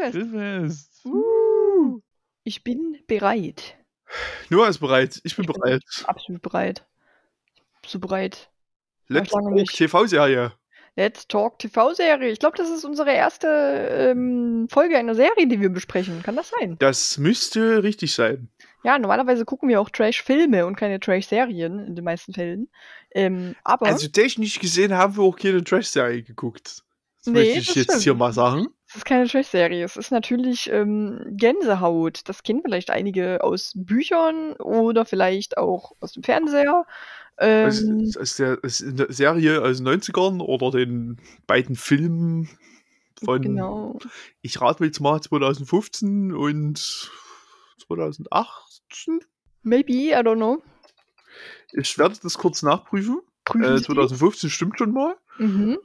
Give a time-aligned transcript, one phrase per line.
[0.00, 0.12] Grillfest.
[0.32, 1.04] Grillfest.
[1.06, 2.00] Uh,
[2.44, 3.76] ich bin bereit.
[4.48, 5.20] Noah ist bereit.
[5.24, 5.82] Ich bin Ich bin bereit.
[6.04, 6.86] Absolut bereit.
[7.86, 8.50] So bereit.
[9.08, 9.64] Let's Talk.
[9.66, 10.52] TV-Serie.
[10.96, 12.30] Let's Talk TV-Serie.
[12.30, 16.22] Ich glaube, das ist unsere erste ähm, Folge einer Serie, die wir besprechen.
[16.22, 16.76] Kann das sein?
[16.78, 18.48] Das müsste richtig sein.
[18.82, 22.68] Ja, normalerweise gucken wir auch Trash-Filme und keine Trash-Serien in den meisten Fällen.
[23.12, 26.82] Ähm, aber Also technisch gesehen haben wir auch keine Trash-Serie geguckt.
[27.18, 28.02] Das Nee, möchte ich das jetzt stimmt.
[28.02, 28.68] hier mal sagen.
[28.90, 29.84] Es ist keine Trash-Serie.
[29.84, 32.28] Es ist natürlich ähm, Gänsehaut.
[32.28, 36.84] Das kennen vielleicht einige aus Büchern oder vielleicht auch aus dem Fernseher.
[37.38, 42.48] Ähm, ist der, ist eine Serie aus den 90ern oder den beiden Filmen
[43.24, 43.98] von, genau.
[44.42, 47.10] ich rate jetzt mal 2015 und
[47.86, 49.20] 2018.
[49.62, 50.62] Maybe, I don't know.
[51.72, 53.20] Ich werde das kurz nachprüfen.
[53.44, 53.84] Prüfen Äh, Sie.
[53.84, 55.14] 2015 stimmt schon mal.
[55.38, 55.78] Mhm.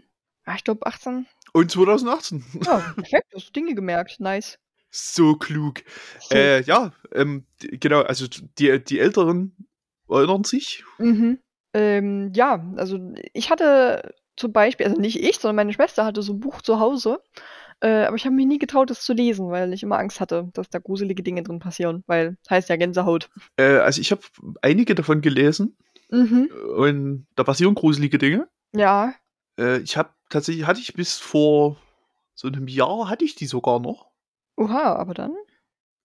[0.45, 1.27] Ah, ich glaube 18.
[1.53, 2.43] Und 2018.
[2.65, 3.27] Ja, perfekt.
[3.31, 4.19] Du hast Dinge gemerkt.
[4.19, 4.57] Nice.
[4.91, 5.83] So klug.
[6.19, 6.35] So.
[6.35, 9.55] Äh, ja, ähm, genau, also die, die Älteren
[10.09, 10.83] erinnern sich.
[10.99, 11.39] Mhm.
[11.73, 16.33] Ähm, ja, also ich hatte zum Beispiel, also nicht ich, sondern meine Schwester hatte so
[16.33, 17.19] ein Buch zu Hause.
[17.81, 20.49] Äh, aber ich habe mich nie getraut, das zu lesen, weil ich immer Angst hatte,
[20.53, 22.03] dass da gruselige Dinge drin passieren.
[22.07, 23.30] Weil heißt ja Gänsehaut.
[23.57, 24.21] Äh, also ich habe
[24.61, 25.77] einige davon gelesen
[26.09, 26.49] Mhm.
[26.77, 28.47] und da passieren gruselige Dinge.
[28.73, 29.13] Ja.
[29.59, 31.78] Äh, ich habe tatsächlich, hatte ich bis vor
[32.33, 34.11] so einem Jahr, hatte ich die sogar noch.
[34.58, 35.36] Oha, aber dann?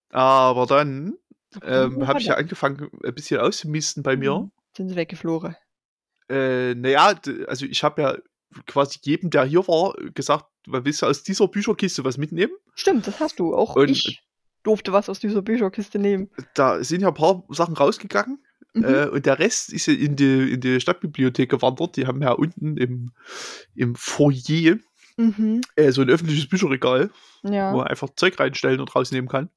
[0.09, 1.17] Aber dann
[1.63, 4.39] ähm, habe ich ja angefangen, ein bisschen auszumisten bei mir.
[4.39, 4.51] Mhm.
[4.75, 5.55] Sind sie weggeflogen.
[6.29, 7.13] Äh, naja,
[7.47, 8.17] also ich habe ja
[8.67, 12.53] quasi jedem, der hier war, gesagt, man willst du aus dieser Bücherkiste was mitnehmen?
[12.75, 13.55] Stimmt, das hast du.
[13.55, 14.23] Auch Und- ich
[14.63, 16.29] durfte was aus dieser Bücherkiste nehmen.
[16.53, 18.45] Da sind ja ein paar Sachen rausgegangen.
[18.73, 18.83] Mhm.
[18.85, 21.97] Äh, und der Rest ist in die, in die Stadtbibliothek gewandert.
[21.97, 23.11] Die haben ja unten im,
[23.75, 24.77] im Foyer
[25.17, 25.61] Mhm.
[25.75, 27.09] äh, so ein öffentliches Bücherregal,
[27.43, 27.73] wo Ja.
[27.73, 29.49] man einfach Zeug reinstellen und rausnehmen kann.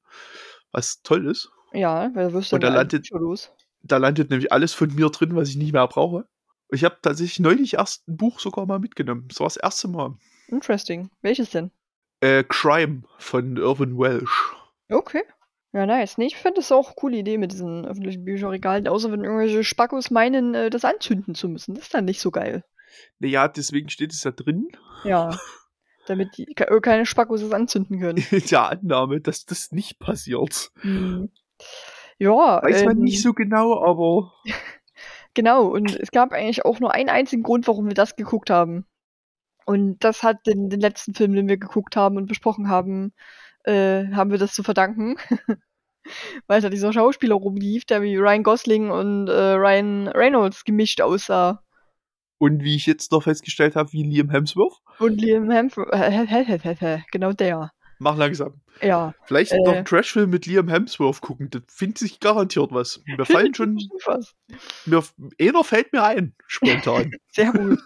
[0.71, 1.49] Was toll ist.
[1.71, 3.51] Ja, weil da wirst du Und da landet- los.
[3.81, 6.27] Da landet nämlich alles von mir drin, was ich nicht mehr brauche.
[6.71, 9.25] Ich habe tatsächlich neulich erst ein Buch sogar mal mitgenommen.
[9.29, 10.15] Das war das erste Mal.
[10.47, 11.09] Interesting.
[11.21, 11.71] Welches denn?
[12.19, 14.53] Äh, Crime von Irvin Welsh.
[14.89, 15.23] Okay.
[15.75, 16.17] Ja, nice.
[16.17, 19.65] Nee, ich finde das auch eine coole Idee mit diesen öffentlichen Bücherregalen, außer wenn irgendwelche
[19.65, 21.75] Spackos meinen, äh, das anzünden zu müssen.
[21.75, 22.63] Das ist dann nicht so geil.
[23.19, 24.69] Naja, deswegen steht es da drin.
[25.03, 25.37] Ja.
[26.07, 28.23] Damit die, ke- keine Spackos es anzünden können.
[28.31, 30.71] In der Annahme, dass das nicht passiert.
[30.79, 31.29] Hm.
[32.19, 34.31] Ja, Weiß man ähm, nicht so genau, aber
[35.33, 38.85] Genau, und es gab eigentlich auch nur einen einzigen Grund, warum wir das geguckt haben.
[39.65, 43.11] Und das hat den, den letzten Film, den wir geguckt haben und besprochen haben,
[43.65, 45.17] äh, haben wir das zu verdanken.
[46.47, 51.63] Weil da dieser Schauspieler rumlief, der wie Ryan Gosling und äh, Ryan Reynolds gemischt aussah.
[52.37, 54.81] und wie ich jetzt noch festgestellt habe, wie Liam Hemsworth.
[54.99, 57.71] Und Liam Hemsworth, genau der.
[57.99, 58.59] Mach langsam.
[58.81, 59.13] Ja.
[59.23, 59.57] Vielleicht Äh.
[59.59, 61.49] noch einen Trashfilm mit Liam Hemsworth gucken.
[61.49, 63.01] Das findet sich garantiert was.
[63.05, 64.33] Mir fallen schon, Was.
[64.85, 65.01] mir,
[65.39, 67.11] einer fällt mir ein, spontan.
[67.31, 67.79] Sehr gut.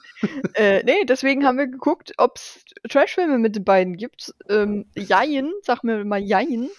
[0.56, 4.34] äh, nee, deswegen haben wir geguckt, ob es Trashfilme mit den beiden gibt.
[4.50, 6.70] Ähm, Jein, sag mir mal Jein.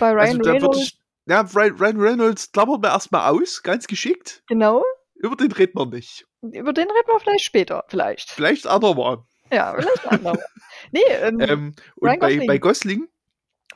[0.00, 0.98] Bei Ryan also Reynolds, ich.
[1.26, 4.42] Ja, Ryan, Reynolds klappern wir erstmal aus, ganz geschickt.
[4.48, 4.82] genau.
[5.14, 6.26] Über den reden wir nicht.
[6.42, 8.30] Über den reden wir vielleicht später, vielleicht.
[8.30, 9.22] Vielleicht andermal.
[9.54, 10.44] Ja, vielleicht andermal.
[10.92, 12.46] nee, ähm, Ähm, und bei, Gosling.
[12.46, 13.08] bei Gosling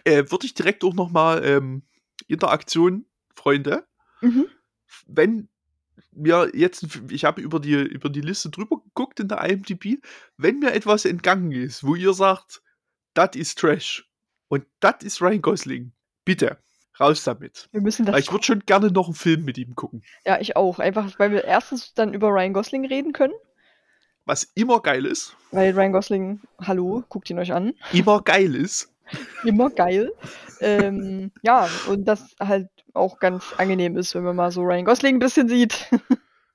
[0.04, 1.82] äh, würde ich direkt auch nochmal ähm,
[2.26, 3.86] Interaktion, Freunde.
[4.20, 4.46] mhm.
[5.06, 5.48] wenn
[6.12, 10.02] mir jetzt, ich habe über die, über die Liste drüber geguckt in der IMDb,
[10.36, 12.62] wenn mir etwas entgangen ist, wo ihr sagt,
[13.14, 14.10] das ist Trash
[14.48, 15.92] und das ist Ryan Gosling,
[16.24, 16.58] bitte,
[16.98, 17.68] raus damit.
[17.72, 18.14] wir müssen das.
[18.14, 20.02] Weil ich würde schon gerne noch einen Film mit ihm gucken.
[20.26, 20.78] ja, ich auch.
[20.80, 23.34] Einfach, weil wir erstens dann über Ryan Gosling reden können.
[24.28, 27.72] Was immer geil ist, Weil Ryan Gosling, hallo, guckt ihn euch an.
[27.94, 28.92] immer geil ist.
[29.42, 30.12] Immer geil.
[30.60, 35.16] ähm, ja, und das halt auch ganz angenehm ist, wenn man mal so Ryan Gosling
[35.16, 35.88] ein bisschen sieht.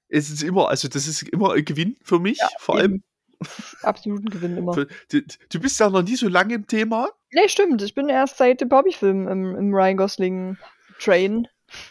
[0.08, 3.02] Es ist immer, also das ist immer ein Gewinn für mich, Ja, vor allem.
[3.82, 4.74] Absoluten Gewinn immer.
[4.76, 4.86] Du,
[5.50, 7.10] du bist ja noch nie so lange im Thema.
[7.32, 7.82] Nee, stimmt.
[7.82, 11.48] Ich bin erst seit dem Barbie-Film im, im Ryan Gosling-Train.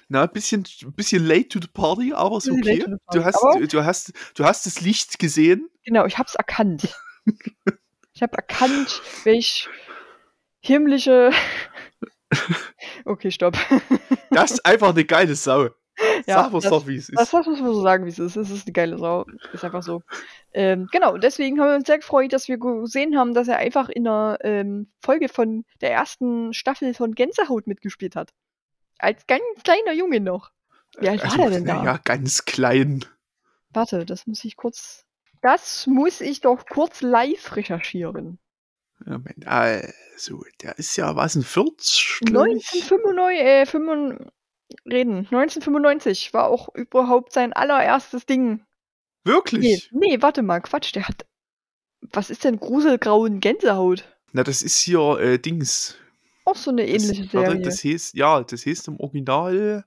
[0.09, 2.85] Na, ein bisschen, bisschen late to the party, aber ist okay.
[3.13, 5.69] Du hast, du, du hast, du hast das Licht gesehen.
[5.85, 6.89] Genau, ich hab's erkannt.
[8.15, 9.69] ich hab erkannt, welch
[10.61, 11.31] himmlische.
[13.05, 13.57] okay, stopp.
[14.31, 15.71] Das ist einfach eine geile Sau.
[16.27, 17.19] Ja, Sag uns doch, wie es ist.
[17.19, 18.37] Das, das muss man so sagen, wie es ist.
[18.37, 19.27] Es ist eine geile Sau.
[19.53, 20.03] Ist einfach so.
[20.53, 23.59] Ähm, genau, und deswegen haben wir uns sehr gefreut, dass wir gesehen haben, dass er
[23.59, 28.31] einfach in einer ähm, Folge von der ersten Staffel von Gänsehaut mitgespielt hat.
[29.03, 30.53] Als ganz kleiner Junge noch.
[30.99, 31.75] Wie alt war der denn da?
[31.79, 33.05] Also, Ja, ganz klein.
[33.71, 35.07] Warte, das muss ich kurz.
[35.41, 38.39] Das muss ich doch kurz live recherchieren.
[39.05, 42.21] Moment, also, der ist ja, was, ein 40?
[42.27, 42.73] glaub ich?
[42.73, 44.33] 1995, äh, 95,
[44.87, 45.17] reden.
[45.17, 48.65] 1995 war auch überhaupt sein allererstes Ding.
[49.25, 49.91] Nee, Wirklich?
[49.91, 51.27] nee, warte mal, Quatsch, der hat.
[52.13, 54.05] Was ist denn Gruselgrauen Gänsehaut?
[54.31, 55.97] Na, das ist hier äh, Dings.
[56.45, 57.63] Auch so eine Das, ähnliche warte, Serie.
[57.65, 59.85] das hieß, ja, das hieß im Original.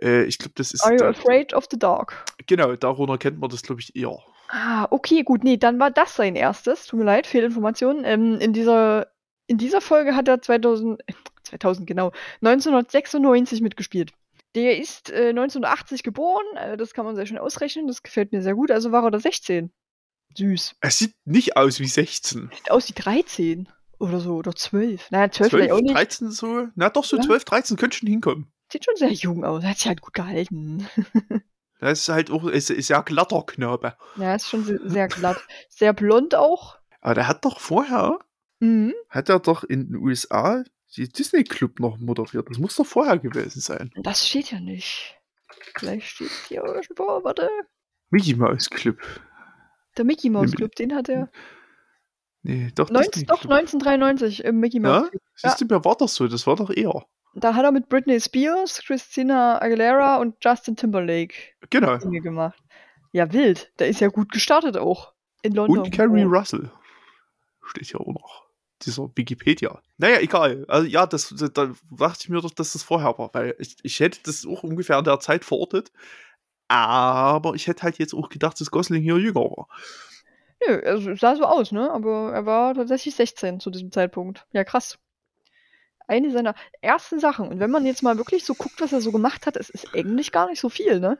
[0.00, 0.82] Äh, ich glaube, das ist.
[0.84, 2.24] Are you afraid of the dark?
[2.46, 4.18] genau, darunter kennt man das, glaube ich, eher.
[4.48, 6.86] Ah, okay, gut, nee, dann war das sein erstes.
[6.86, 8.04] Tut mir leid, Fehlinformationen.
[8.04, 9.06] Ähm, in dieser,
[9.46, 11.12] in dieser Folge hat er 2000, äh,
[11.44, 12.12] 2000 genau,
[12.42, 14.12] 1996 mitgespielt.
[14.54, 18.42] Der ist äh, 1980 geboren, äh, das kann man sehr schön ausrechnen, das gefällt mir
[18.42, 18.70] sehr gut.
[18.70, 19.72] Also war er da 16.
[20.36, 20.76] Süß.
[20.80, 22.50] Es sieht nicht aus wie 16.
[22.54, 23.68] Sieht aus wie 13
[24.02, 25.10] oder so, oder 12.
[25.10, 25.94] Naja, 12, 12, vielleicht auch nicht.
[25.94, 26.68] 13 so.
[26.74, 27.22] Na doch, so Ja.
[27.22, 28.52] 12, 13 könnte schon hinkommen.
[28.70, 30.86] Sieht schon sehr jung aus, hat sich halt gut gehalten.
[31.80, 33.96] Das ist halt auch ist, ist ja glatter Knabe.
[34.14, 35.42] Ja, ist schon se- sehr glatt.
[35.68, 36.78] Sehr blond auch.
[37.00, 38.20] Aber der hat doch vorher,
[38.60, 38.94] Mhm.
[39.08, 40.62] hat er doch in den USA
[40.94, 42.48] die Disney Club noch moderiert.
[42.48, 43.90] Das muss doch vorher gewesen sein.
[43.96, 45.18] Das steht ja nicht.
[45.76, 47.50] Vielleicht steht hier irgendwo, warte.
[48.10, 48.98] Mickey Mouse Club.
[49.96, 51.30] Der Mickey Mouse Club, den hat er.
[52.42, 53.52] Nee, doch 19, Disney doch, Club.
[53.52, 55.18] 1993 im Mickey Mouse Ja?
[55.34, 56.26] Siehst du, mir war das so.
[56.26, 57.04] Das war doch eher.
[57.34, 61.34] Da hat er mit Britney Spears, Christina Aguilera und Justin Timberlake
[61.70, 61.96] Genau.
[61.96, 62.58] Dinge gemacht.
[63.12, 63.72] Ja, wild.
[63.78, 65.12] Der ist ja gut gestartet auch.
[65.42, 65.78] In London.
[65.78, 66.34] Und Carrie geboren.
[66.34, 66.70] Russell.
[67.64, 68.42] Steht hier auch noch.
[68.82, 69.80] Dieser Wikipedia.
[69.96, 70.64] Naja, egal.
[70.68, 73.76] Also ja, das, das, da dachte ich mir doch, dass das vorher war, weil ich,
[73.82, 75.92] ich hätte das auch ungefähr in der Zeit verortet.
[76.68, 79.68] Aber ich hätte halt jetzt auch gedacht, dass Gosling hier jünger war.
[80.66, 81.90] Nö, also es sah so aus, ne?
[81.90, 84.46] Aber er war tatsächlich 16 zu diesem Zeitpunkt.
[84.52, 84.98] Ja, krass.
[86.06, 87.48] Eine seiner ersten Sachen.
[87.48, 89.94] Und wenn man jetzt mal wirklich so guckt, was er so gemacht hat, es ist
[89.94, 91.18] eigentlich gar nicht so viel, ne?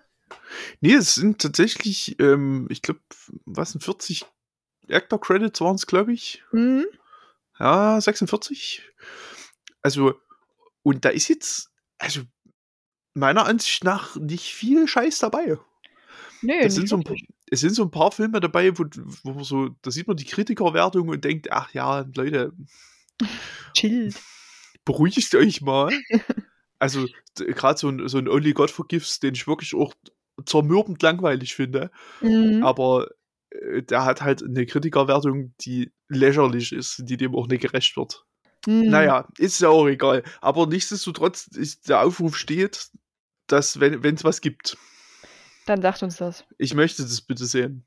[0.81, 3.01] Nee, es sind tatsächlich, ähm, ich glaube,
[3.45, 4.25] was sind 40
[4.89, 6.43] Actor-Credits waren es, glaube ich.
[6.53, 6.87] Mhm.
[7.59, 8.83] Ja, 46.
[9.83, 10.15] Also,
[10.83, 12.23] und da ist jetzt, also
[13.15, 15.59] meiner Ansicht nach nicht viel Scheiß dabei.
[16.41, 17.29] Nö, Es nicht sind, so ein, wirklich.
[17.53, 18.85] Es sind so ein paar Filme dabei, wo,
[19.25, 22.55] wo man so, da sieht man die Kritikerwertung und denkt, ach ja, Leute,
[23.75, 24.19] Chillt.
[24.87, 25.93] beruhigt euch mal.
[26.79, 27.07] also,
[27.37, 29.93] gerade so ein, so ein Only God Forgives, den ich wirklich auch
[30.47, 31.91] zermürbend langweilig finde.
[32.23, 32.63] Mhm.
[32.65, 33.11] Aber
[33.51, 38.25] äh, der hat halt eine Kritikerwertung, die lächerlich ist, die dem auch nicht gerecht wird.
[38.67, 38.89] Mhm.
[38.89, 40.23] Naja, ist ja auch egal.
[40.41, 42.89] Aber nichtsdestotrotz ist der Aufruf steht,
[43.47, 44.79] dass, wenn es was gibt,
[45.67, 46.45] Dann sagt uns das.
[46.59, 47.85] ich möchte das bitte sehen.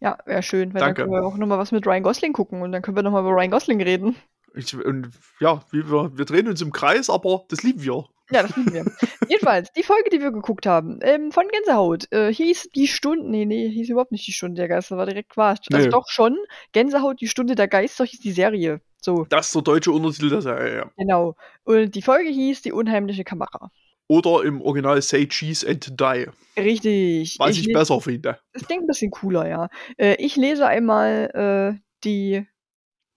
[0.00, 1.02] Ja, wäre schön, weil Danke.
[1.02, 3.20] dann können wir auch nochmal was mit Ryan Gosling gucken und dann können wir nochmal
[3.22, 4.16] über Ryan Gosling reden.
[4.54, 5.10] Ich, und
[5.40, 8.06] ja, wir, wir drehen uns im Kreis, aber das lieben wir.
[8.32, 8.84] Ja, das lieben wir.
[9.28, 13.44] Jedenfalls, die Folge, die wir geguckt haben, ähm, von Gänsehaut, äh, hieß die Stunde, nee,
[13.44, 15.66] nee, hieß überhaupt nicht die Stunde der Geister, war direkt Quatsch.
[15.72, 15.90] Also Nee.
[15.92, 16.36] doch schon,
[16.72, 18.80] Gänsehaut, die Stunde der Geister hieß die Serie.
[19.02, 20.76] So, Das ist der deutsche Untertitel der Serie.
[20.78, 20.90] ja.
[20.96, 21.36] genau.
[21.64, 23.70] Und die Folge hieß die unheimliche Kamera.
[24.10, 26.26] Oder im Original Say Cheese and Die,
[26.60, 27.36] Richtig.
[27.38, 28.40] was ich, le- besser finde.
[28.52, 29.68] Das klingt ein bisschen cooler, ja.
[29.98, 32.44] Äh, ich lese einmal äh, die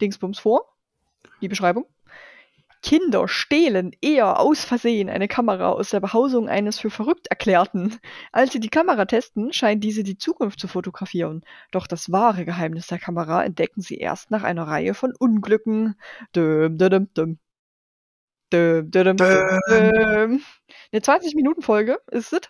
[0.01, 0.67] Dingsbums vor,
[1.41, 1.85] die Beschreibung.
[2.83, 7.97] Kinder stehlen eher aus Versehen eine Kamera aus der Behausung eines für verrückt Erklärten.
[8.31, 11.43] Als sie die Kamera testen, scheint diese die Zukunft zu fotografieren.
[11.71, 15.95] Doch das wahre Geheimnis der Kamera entdecken sie erst nach einer Reihe von Unglücken.
[16.35, 17.39] Düm, düm, düm.
[18.53, 20.39] Eine
[20.93, 22.41] 20-Minuten-Folge ist es.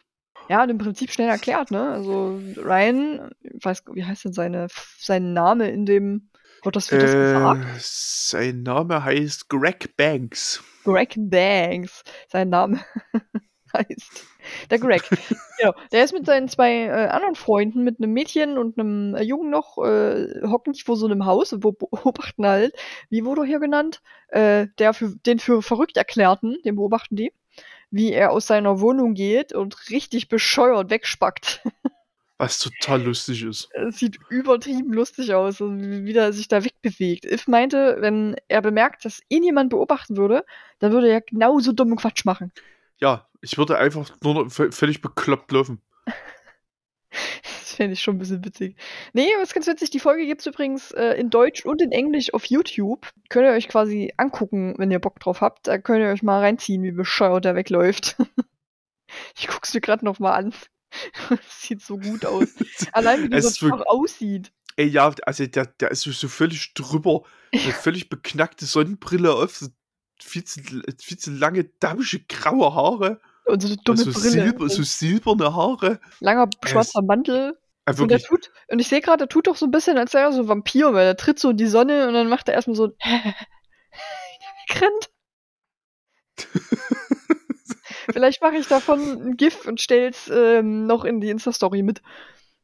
[0.50, 1.92] Ja, und im Prinzip schnell erklärt, ne?
[1.92, 4.68] Also Ryan, ich weiß, wie heißt denn seine,
[4.98, 6.30] sein Name in dem,
[6.64, 7.62] wird das, wird das gesagt?
[7.62, 10.62] Äh, sein Name heißt Greg Banks.
[10.84, 12.82] Greg Banks, sein Name
[13.74, 14.26] heißt.
[14.70, 15.04] Der Greg.
[15.58, 15.74] genau.
[15.92, 19.50] Der ist mit seinen zwei äh, anderen Freunden, mit einem Mädchen und einem äh, Jungen
[19.50, 22.74] noch, äh, hocken die vor so einem Haus und be- beobachten halt,
[23.10, 24.02] wie wurde er hier genannt?
[24.30, 27.34] Äh, der für, den für verrückt erklärten, den beobachten die,
[27.92, 31.62] wie er aus seiner Wohnung geht und richtig bescheuert wegspackt.
[32.40, 33.70] Was total lustig ist.
[33.74, 37.26] Es sieht übertrieben lustig aus, also wie der sich da wegbewegt.
[37.26, 40.44] If meinte, wenn er bemerkt, dass ihn jemand beobachten würde,
[40.80, 42.52] dann würde er genauso dummen Quatsch machen.
[42.98, 45.82] Ja, ich würde einfach nur noch völlig bekloppt laufen.
[47.12, 48.76] Das fände ich schon ein bisschen witzig.
[49.14, 49.90] Nee, aber ist ganz witzig.
[49.90, 53.10] Die Folge gibt's übrigens äh, in Deutsch und in Englisch auf YouTube.
[53.30, 55.68] Könnt ihr euch quasi angucken, wenn ihr Bock drauf habt.
[55.68, 58.16] Da könnt ihr euch mal reinziehen, wie bescheuert der wegläuft.
[59.36, 60.54] ich guck's mir gerade noch mal an.
[61.30, 62.50] Das sieht so gut aus.
[62.92, 64.52] Allein wie Es wirklich- Tag aussieht.
[64.76, 67.24] Ey, ja, also der, der ist so, völlig drüber.
[67.52, 69.68] Eine völlig beknackte Sonnenbrille auf, so
[70.22, 70.62] viel zu,
[71.00, 73.20] viel zu lange, dammische graue Haare.
[73.46, 74.30] Und so eine dumme so, Brille.
[74.30, 76.00] silber, so silberne Haare.
[76.20, 77.58] Langer Es- schwarzer Mantel.
[77.86, 80.14] Ah, Und, der tut, und ich sehe gerade, der tut doch so ein bisschen, als
[80.14, 82.48] wäre er so ein Vampir, weil er tritt so in die Sonne und dann macht
[82.48, 82.94] er erstmal so ein
[84.70, 85.10] wegrennt.
[88.12, 92.02] Vielleicht mache ich davon ein GIF und stell's ähm, noch in die Insta-Story mit,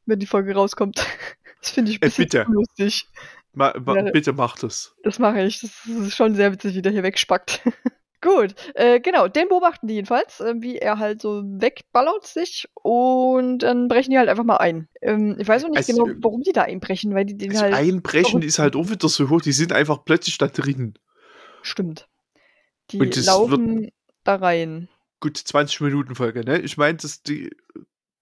[0.05, 1.05] wenn die Folge rauskommt.
[1.61, 2.45] Das finde ich ein Äh, bisschen bitte.
[2.45, 3.09] zu lustig.
[3.51, 4.11] Ma, ma, Ja.
[4.11, 4.95] Bitte mach das.
[5.03, 5.59] Das mache ich.
[5.59, 7.59] Das ist schon sehr witzig, wie der hier wegspackt.
[8.21, 13.59] Gut, äh, genau, den beobachten die jedenfalls, äh, wie er halt so wegballert sich und
[13.59, 14.89] dann brechen die halt einfach mal ein.
[15.01, 17.63] Ähm, ich weiß auch nicht Also, genau, warum die da einbrechen, weil die den Also
[17.63, 17.75] halt.
[17.75, 20.95] einbrechen ist halt auch wieder so hoch, die sind einfach plötzlich da drin.
[21.61, 22.09] Stimmt.
[22.91, 23.89] Die laufen
[24.23, 24.89] da rein.
[25.21, 26.59] Gut, 20 Minuten Folge, ne?
[26.59, 27.49] Ich meine, das die,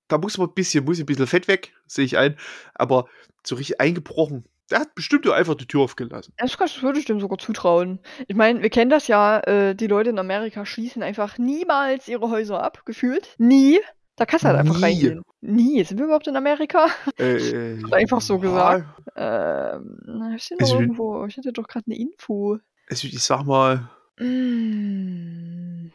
[0.08, 2.38] da muss man ein bisschen, muss ein bisschen Fett weg, sehe ich ein,
[2.74, 3.08] aber
[3.44, 4.46] so richtig eingebrochen.
[4.70, 6.34] Der hat bestimmt nur einfach die Tür aufgelassen.
[6.38, 8.00] Das, würde ich dem sogar zutrauen.
[8.28, 12.30] Ich meine, wir kennen das ja, äh, die Leute in Amerika schließen einfach niemals ihre
[12.30, 13.36] Häuser ab, gefühlt.
[13.38, 13.80] Nie.
[14.18, 14.84] Da kannst du halt einfach Nie.
[14.84, 15.22] reingehen.
[15.42, 15.84] Nie.
[15.84, 16.88] Sind wir überhaupt in Amerika?
[17.18, 18.86] Äh, Einfach so ja, gesagt.
[19.16, 21.26] Ähm, ich Also- irgendwo.
[21.26, 22.58] Ich hatte doch gerade eine Info.
[22.90, 23.90] Also ich sag mal.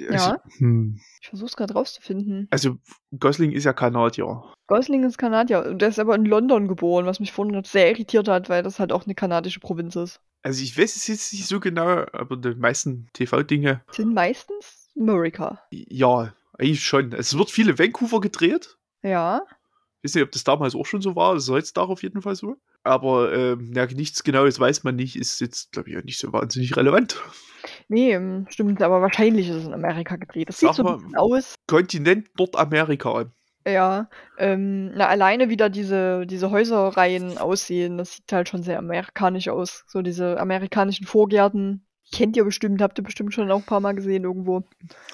[0.00, 2.48] also, Ja, hm, ich versuch's gerade rauszufinden.
[2.50, 2.76] also
[3.18, 4.42] Gosling ist ja Kanadier.
[4.66, 8.28] Gosling ist Kanadier und der ist aber in London geboren, was mich vorhin sehr irritiert
[8.28, 10.20] hat, weil das halt auch eine kanadische Provinz ist.
[10.42, 15.62] Also ich weiß es jetzt nicht so genau, aber die meisten TV-Dinge, Sind meistens Amerika.
[15.70, 17.12] ja, eigentlich schon.
[17.12, 18.76] Es wird viel in Vancouver gedreht.
[19.02, 19.42] Ja.
[20.02, 21.34] Ich weiß nicht, ob das damals auch schon so war.
[21.34, 22.56] Das ist heutzutage auf jeden Fall so.
[22.82, 25.16] Aber ähm, ja, nichts Genaues weiß man nicht.
[25.16, 27.20] Ist jetzt, glaube ich, auch nicht so wahnsinnig relevant.
[27.88, 30.48] Nee, ähm, stimmt, aber wahrscheinlich ist es in Amerika gedreht.
[30.48, 31.54] Das Sag sieht so mal- aus.
[31.66, 33.26] Kontinent Nordamerika.
[33.66, 34.08] Ja,
[34.38, 39.84] ähm, na, alleine wieder diese, diese Häuserreihen aussehen, das sieht halt schon sehr amerikanisch aus.
[39.86, 41.86] So diese amerikanischen Vorgärten.
[42.12, 44.64] Kennt ihr bestimmt, habt ihr bestimmt schon auch ein paar Mal gesehen irgendwo.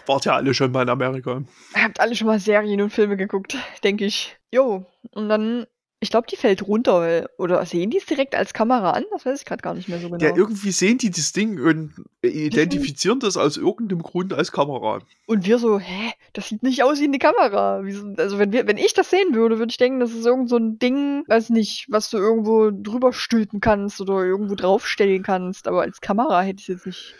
[0.06, 1.42] Wart ja alle schon mal in Amerika.
[1.74, 4.38] Habt alle schon mal Serien und Filme geguckt, denke ich.
[4.52, 5.66] Jo, und dann,
[6.00, 9.04] ich glaube, die fällt runter, weil, oder sehen die es direkt als Kamera an?
[9.12, 10.22] Das weiß ich gerade gar nicht mehr so genau.
[10.22, 15.00] Ja, irgendwie sehen die das Ding und identifizieren das aus irgendeinem Grund als Kamera.
[15.26, 17.78] Und wir so, hä, das sieht nicht aus wie eine Kamera.
[18.18, 20.56] Also wenn wir, wenn ich das sehen würde, würde ich denken, das ist irgend so
[20.56, 25.66] ein Ding, weiß nicht, was du irgendwo drüber stülpen kannst oder irgendwo draufstellen kannst.
[25.66, 27.14] Aber als Kamera hätte ich es jetzt nicht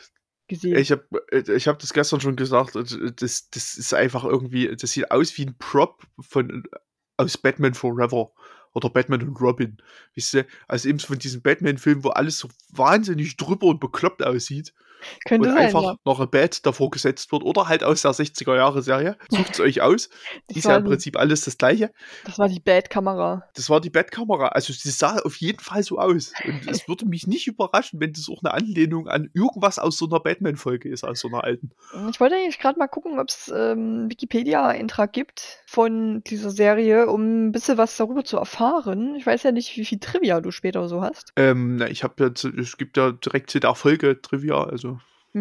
[0.49, 0.77] gesehen.
[0.77, 2.77] Ich habe ich hab das gestern schon gesagt.
[2.77, 6.65] also, Das, das ist einfach irgendwie, das sieht aus wie ein Prop von,
[7.17, 8.33] aus Batman Forever.
[8.77, 9.79] Oder Batman und Robin.
[10.15, 10.45] Wisst ihr?
[10.69, 14.75] Also eben von diesem Batman-Film, wo alles so wahnsinnig drüber und bekloppt aussieht.
[15.27, 15.97] Könnte und sein, einfach ja.
[16.05, 17.43] noch ein Bad davor gesetzt wird.
[17.43, 19.17] Oder halt aus der 60er-Jahre-Serie.
[19.31, 20.09] Sucht es euch aus.
[20.49, 21.93] Das Ist ja im die- Prinzip alles das gleiche.
[22.25, 23.45] Das war die Bad-Kamera.
[23.55, 24.49] Das war die Bad-Kamera.
[24.49, 26.33] Also sie sah auf jeden Fall so aus.
[26.45, 30.07] Und es würde mich nicht überraschen, wenn das auch eine Anlehnung an irgendwas aus so
[30.07, 31.71] einer Batman-Folge ist, aus so einer alten.
[32.11, 37.47] Ich wollte eigentlich gerade mal gucken, ob es ähm, Wikipedia-Eintrag gibt von dieser Serie, um
[37.47, 39.15] ein bisschen was darüber zu erfahren.
[39.17, 41.33] Ich weiß ja nicht, wie viel Trivia du später so hast.
[41.37, 44.86] Ähm, na, ich habe ja, es gibt ja direkt zu der Folge Trivia, also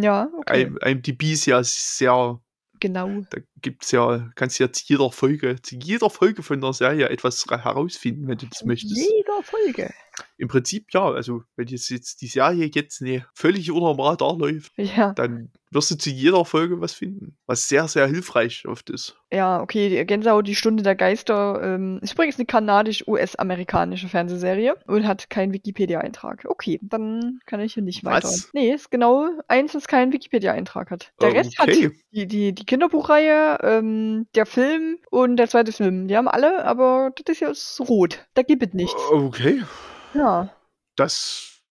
[0.02, 0.64] Ja, okay.
[0.64, 2.40] IM- IMDb ist ja sehr,
[2.82, 3.22] Genau.
[3.30, 7.08] da gibt's ja, kannst du ja zu jeder Folge, zu jeder Folge von der Serie
[7.10, 8.98] etwas ra- herausfinden, wenn du das möchtest.
[8.98, 9.94] Jeder Folge.
[10.38, 14.72] Im Prinzip ja, also wenn jetzt, jetzt die Serie jetzt ne, völlig dem Radar läuft,
[14.78, 15.14] Ja.
[15.14, 19.18] dann wirst du zu jeder Folge was finden, was sehr, sehr hilfreich oft ist.
[19.32, 25.08] Ja, okay, die Gänsehaut, die Stunde der Geister, ähm, ist übrigens eine kanadisch-US-amerikanische Fernsehserie und
[25.08, 26.46] hat keinen Wikipedia-Eintrag.
[26.48, 28.28] Okay, dann kann ich hier nicht weiter.
[28.28, 28.50] Was?
[28.54, 31.12] Nee, ist genau eins, das keinen Wikipedia-Eintrag hat.
[31.22, 31.92] Der Rest hat Okay.
[32.12, 36.08] die, die, die Kinderbuchreihe, ähm, der Film und der zweite Film.
[36.08, 38.26] Die haben alle, aber das ist ja ist rot.
[38.34, 39.02] Da gibt es nichts.
[39.12, 39.62] Okay,
[40.16, 40.50] Ja,
[40.96, 41.62] das,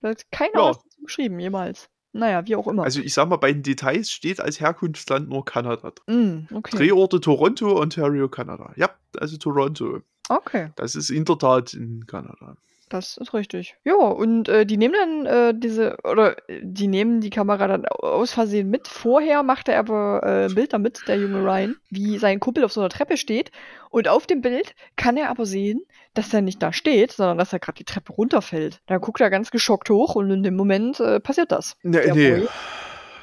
[0.00, 0.68] da hat keiner Ja.
[0.70, 1.88] was geschrieben, jemals.
[2.12, 2.82] Naja, wie auch immer.
[2.82, 5.92] also ich sag mal, bei den Details steht als Herkunftsland nur Kanada.
[6.08, 6.76] Mm, okay.
[6.76, 8.72] Drehorte Toronto, Ontario, Kanada.
[8.76, 10.00] Ja, also Toronto.
[10.28, 10.70] okay.
[10.74, 12.56] Das ist in der Tat in Kanada.
[12.90, 13.76] Das ist richtig.
[13.84, 17.86] Ja, und äh, die nehmen dann äh, diese, oder äh, die nehmen die Kamera dann
[17.86, 18.88] au- aus Versehen mit.
[18.88, 22.72] Vorher macht er aber äh, ein Bild damit, der junge Ryan, wie sein Kumpel auf
[22.72, 23.52] so einer Treppe steht.
[23.90, 25.82] Und auf dem Bild kann er aber sehen,
[26.14, 28.80] dass er nicht da steht, sondern dass er gerade die Treppe runterfällt.
[28.86, 31.76] Dann guckt er ganz geschockt hoch und in dem Moment äh, passiert das.
[31.84, 32.48] Nee, Der nee, Boy.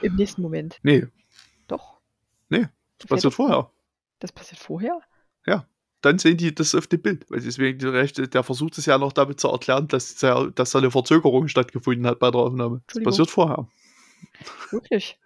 [0.02, 0.78] Im nächsten Moment.
[0.82, 1.06] nee,
[1.68, 1.98] Doch.
[2.48, 2.68] Nee,
[3.00, 3.70] das passiert vorher.
[4.20, 5.02] Das passiert vorher?
[6.02, 7.26] Dann sehen die das auf dem Bild.
[7.30, 10.92] Weil deswegen, der versucht es ja noch damit zu erklären, dass, da- dass da eine
[10.92, 12.82] Verzögerung stattgefunden hat bei der Aufnahme.
[12.88, 13.68] Das passiert vorher.
[14.72, 15.20] Wirklich?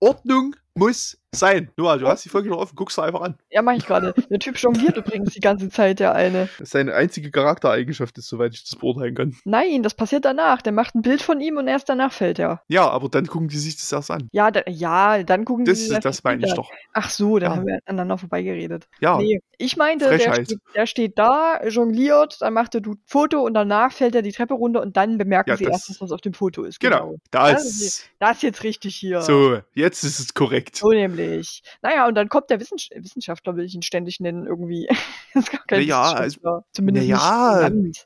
[0.00, 1.70] Ordnung muss sein.
[1.76, 3.36] Noah, du hast die Folge noch offen, guckst du einfach an.
[3.50, 4.14] Ja, mach ich gerade.
[4.30, 6.48] Der Typ jongliert übrigens die ganze Zeit, der eine.
[6.58, 9.36] Das seine einzige Charaktereigenschaft ist, soweit ich das beurteilen kann.
[9.44, 10.62] Nein, das passiert danach.
[10.62, 12.62] Der macht ein Bild von ihm und erst danach fällt er.
[12.68, 14.28] Ja, aber dann gucken die sich das erst an.
[14.32, 16.70] Ja, da, ja dann gucken Das, die sich das meine ich doch.
[16.94, 17.56] Ach so, dann Ja.
[17.58, 18.88] haben wir aneinander vorbeigeredet.
[19.00, 23.42] Ja, Nee, ich meinte, der steht, der steht da, jongliert, dann macht er ein Foto
[23.42, 26.10] und danach fällt er die Treppe runter und dann bemerken Ja, sie das- erstens, was
[26.12, 26.80] auf dem Foto ist.
[26.80, 27.16] genau.
[27.30, 28.04] Da Das.
[28.18, 29.20] Das ist jetzt richtig hier.
[29.20, 30.67] So, jetzt ist es korrekt.
[30.72, 31.62] So nämlich.
[31.82, 34.88] Naja, und dann kommt der Wissens Wissenschaftler, will ich ihn ständig nennen, irgendwie.
[35.34, 36.64] das ist gar kein Naja, Wissenschaftler.
[36.72, 38.04] Zumindest naja, nicht.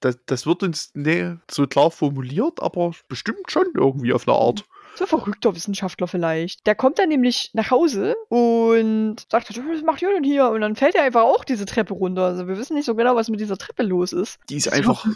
[0.00, 4.64] Das, das wird uns nicht so klar formuliert, aber bestimmt schon irgendwie auf eine Art.
[4.96, 6.66] So ein verrückter Wissenschaftler vielleicht.
[6.66, 10.48] Der kommt dann nämlich nach Hause und sagt, was macht ihr denn hier?
[10.48, 12.24] Und dann fällt er einfach auch diese Treppe runter.
[12.24, 14.38] Also wir wissen nicht so genau, was mit dieser Treppe los ist.
[14.50, 15.06] Die ist Das einfach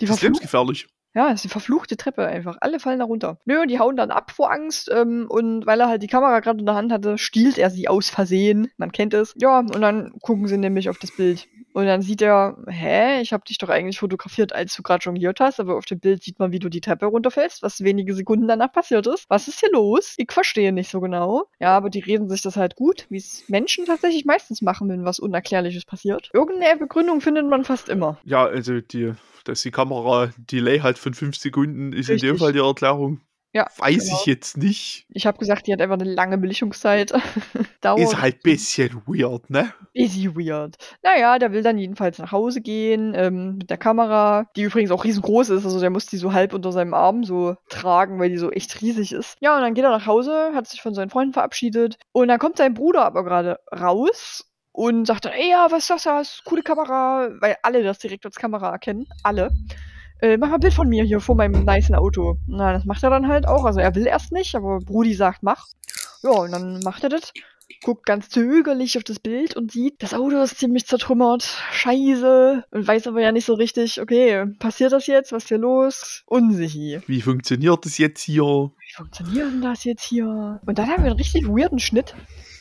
[0.00, 0.88] Die ist lebensgefährlich.
[1.14, 2.56] Ja, das ist die verfluchte Treppe einfach.
[2.60, 3.38] Alle fallen da runter.
[3.44, 4.90] Nö, und die hauen dann ab vor Angst.
[4.92, 7.88] Ähm, und weil er halt die Kamera gerade in der Hand hatte, stiehlt er sie
[7.88, 8.70] aus Versehen.
[8.76, 9.34] Man kennt es.
[9.40, 11.48] Ja, und dann gucken sie nämlich auf das Bild.
[11.74, 15.40] Und dann sieht er, hä, ich habe dich doch eigentlich fotografiert, als du gerade jongliert
[15.40, 18.46] hast, aber auf dem Bild sieht man, wie du die Treppe runterfällst, was wenige Sekunden
[18.46, 19.24] danach passiert ist.
[19.28, 20.14] Was ist hier los?
[20.18, 21.44] Ich verstehe nicht so genau.
[21.60, 25.04] Ja, aber die reden sich das halt gut, wie es Menschen tatsächlich meistens machen, wenn
[25.04, 26.30] was Unerklärliches passiert.
[26.34, 28.18] Irgendeine Begründung findet man fast immer.
[28.24, 29.12] Ja, also die,
[29.44, 32.38] dass die Kamera Delay hat von fünf Sekunden, ist in dem Richtig.
[32.40, 33.20] Fall die Erklärung.
[33.54, 34.18] Ja, Weiß genau.
[34.18, 35.04] ich jetzt nicht.
[35.10, 37.10] Ich habe gesagt, die hat einfach eine lange Belichtungszeit.
[37.96, 39.74] Ist halt ein bisschen weird, ne?
[39.92, 40.76] Easy weird.
[41.02, 45.04] Naja, der will dann jedenfalls nach Hause gehen ähm, mit der Kamera, die übrigens auch
[45.04, 45.66] riesengroß ist.
[45.66, 48.80] Also der muss die so halb unter seinem Arm so tragen, weil die so echt
[48.80, 49.36] riesig ist.
[49.40, 51.98] Ja, und dann geht er nach Hause, hat sich von seinen Freunden verabschiedet.
[52.12, 56.06] Und dann kommt sein Bruder aber gerade raus und sagt dann, ey, ja, was ist
[56.06, 56.42] das?
[56.44, 57.28] Coole Kamera.
[57.40, 59.06] Weil alle das direkt als Kamera erkennen.
[59.22, 59.50] Alle.
[60.22, 62.38] Äh, mach mal ein Bild von mir hier vor meinem nicen Auto.
[62.46, 63.64] Na, das macht er dann halt auch.
[63.64, 65.66] Also er will erst nicht, aber Brudi sagt, mach.
[66.22, 67.32] Ja, und dann macht er das
[67.82, 72.86] guckt ganz zögerlich auf das Bild und sieht, das Auto ist ziemlich zertrümmert, scheiße, und
[72.86, 76.22] weiß aber ja nicht so richtig, okay, passiert das jetzt, was ist hier los?
[76.26, 77.02] Unsicher.
[77.06, 78.44] Wie funktioniert das jetzt hier?
[78.44, 80.60] Wie funktioniert denn das jetzt hier?
[80.64, 82.14] Und dann haben wir einen richtig weirden Schnitt,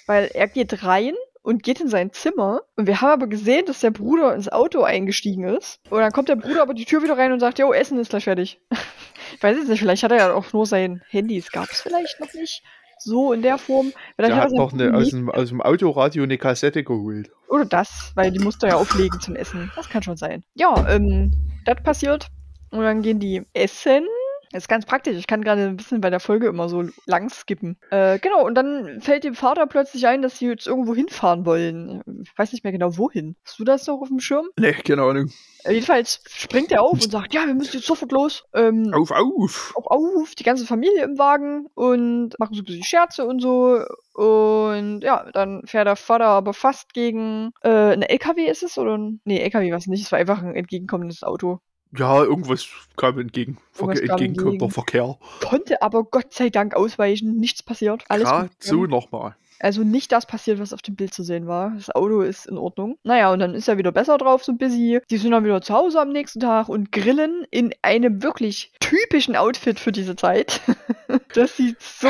[0.07, 3.79] weil er geht rein und geht in sein Zimmer und wir haben aber gesehen, dass
[3.79, 7.17] der Bruder ins Auto eingestiegen ist und dann kommt der Bruder aber die Tür wieder
[7.17, 8.59] rein und sagt, jo, Essen ist gleich fertig.
[9.35, 11.81] ich weiß jetzt nicht, vielleicht hat er ja auch nur sein Handy, es gab es
[11.81, 12.63] vielleicht noch nicht
[13.03, 13.91] so in der Form.
[14.15, 17.31] Vielleicht Der er hat sein noch eine, aus, dem, aus dem Autoradio eine Kassette geholt.
[17.47, 19.71] Oder das, weil die musste er ja auflegen zum Essen.
[19.75, 20.43] Das kann schon sein.
[20.53, 21.31] Ja, ähm,
[21.65, 22.27] das passiert.
[22.69, 24.05] Und dann gehen die essen.
[24.51, 25.15] Das ist ganz praktisch.
[25.17, 27.77] Ich kann gerade ein bisschen bei der Folge immer so lang skippen.
[27.89, 32.01] Äh, genau, und dann fällt dem Vater plötzlich ein, dass sie jetzt irgendwo hinfahren wollen.
[32.23, 33.35] Ich weiß nicht mehr genau wohin.
[33.45, 34.47] Hast du das noch auf dem Schirm?
[34.57, 35.31] Ne, keine Ahnung.
[35.63, 38.43] Äh, jedenfalls springt er auf und sagt, ja, wir müssen jetzt sofort los.
[38.53, 39.73] Ähm, Auf, auf!
[39.75, 43.83] auf, auf, die ganze Familie im Wagen und machen so ein bisschen Scherze und so.
[44.13, 48.97] Und ja, dann fährt der Vater aber fast gegen äh, eine LKW ist es oder
[48.97, 51.59] ein, nee, LKW war es nicht, es war einfach ein entgegenkommendes Auto.
[51.97, 53.57] Ja, irgendwas kam entgegen.
[53.75, 54.71] Irgendwas Verke kam entgegenkommender entgegen.
[54.71, 55.17] Verkehr.
[55.41, 58.03] Konnte aber Gott sei Dank ausweichen, nichts passiert.
[58.07, 58.89] Alles so gegangen.
[58.89, 59.35] nochmal.
[59.61, 61.73] Also nicht das passiert, was auf dem Bild zu sehen war.
[61.75, 62.97] Das Auto ist in Ordnung.
[63.03, 64.99] Naja, und dann ist er wieder besser drauf, so busy.
[65.09, 69.35] Die sind dann wieder zu Hause am nächsten Tag und grillen in einem wirklich typischen
[69.35, 70.61] Outfit für diese Zeit.
[71.33, 72.07] das sieht so.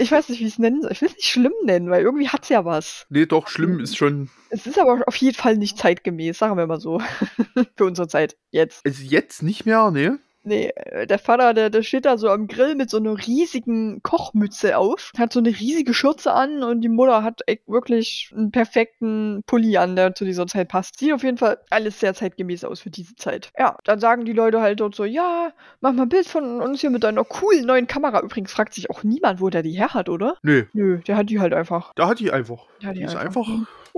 [0.00, 0.92] Ich weiß nicht, wie ich es nennen soll.
[0.92, 3.06] Ich will es nicht schlimm nennen, weil irgendwie hat's ja was.
[3.10, 4.30] Nee, doch, schlimm ist schon.
[4.48, 7.02] Es ist aber auf jeden Fall nicht zeitgemäß, sagen wir mal so.
[7.76, 8.36] für unsere Zeit.
[8.50, 8.84] Jetzt.
[8.86, 10.18] Also jetzt nicht mehr, ne?
[10.42, 14.02] Nee, äh, der Vater, der, der steht da so am Grill mit so einer riesigen
[14.02, 18.50] Kochmütze auf, hat so eine riesige Schürze an und die Mutter hat echt wirklich einen
[18.50, 20.98] perfekten Pulli an, der zu dieser Zeit passt.
[20.98, 23.50] Sieht auf jeden Fall alles sehr zeitgemäß aus für diese Zeit.
[23.58, 26.80] Ja, dann sagen die Leute halt dort so, ja, mach mal ein Bild von uns
[26.80, 28.20] hier mit deiner coolen neuen Kamera.
[28.20, 30.36] Übrigens fragt sich auch niemand, wo der die her hat, oder?
[30.42, 31.92] Nö, Nö, der hat die halt einfach.
[31.96, 32.66] da hat die einfach.
[32.80, 33.46] Der hat Die ist einfach,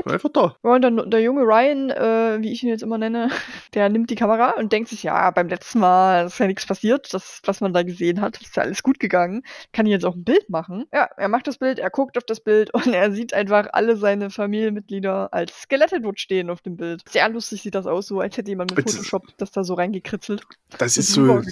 [0.07, 0.57] einfach da.
[0.63, 3.31] Ja, und dann der junge Ryan, äh, wie ich ihn jetzt immer nenne,
[3.75, 7.13] der nimmt die Kamera und denkt sich, ja, beim letzten Mal ist ja nichts passiert,
[7.13, 9.43] das, was man da gesehen hat, ist ja alles gut gegangen.
[9.73, 10.87] Kann ich jetzt auch ein Bild machen?
[10.93, 13.97] Ja, er macht das Bild, er guckt auf das Bild und er sieht einfach alle
[13.97, 17.03] seine Familienmitglieder als Skelette dort stehen auf dem Bild.
[17.09, 20.43] Sehr lustig sieht das aus, so als hätte jemand mit Photoshop das da so reingekritzelt.
[20.79, 21.43] Das ist so,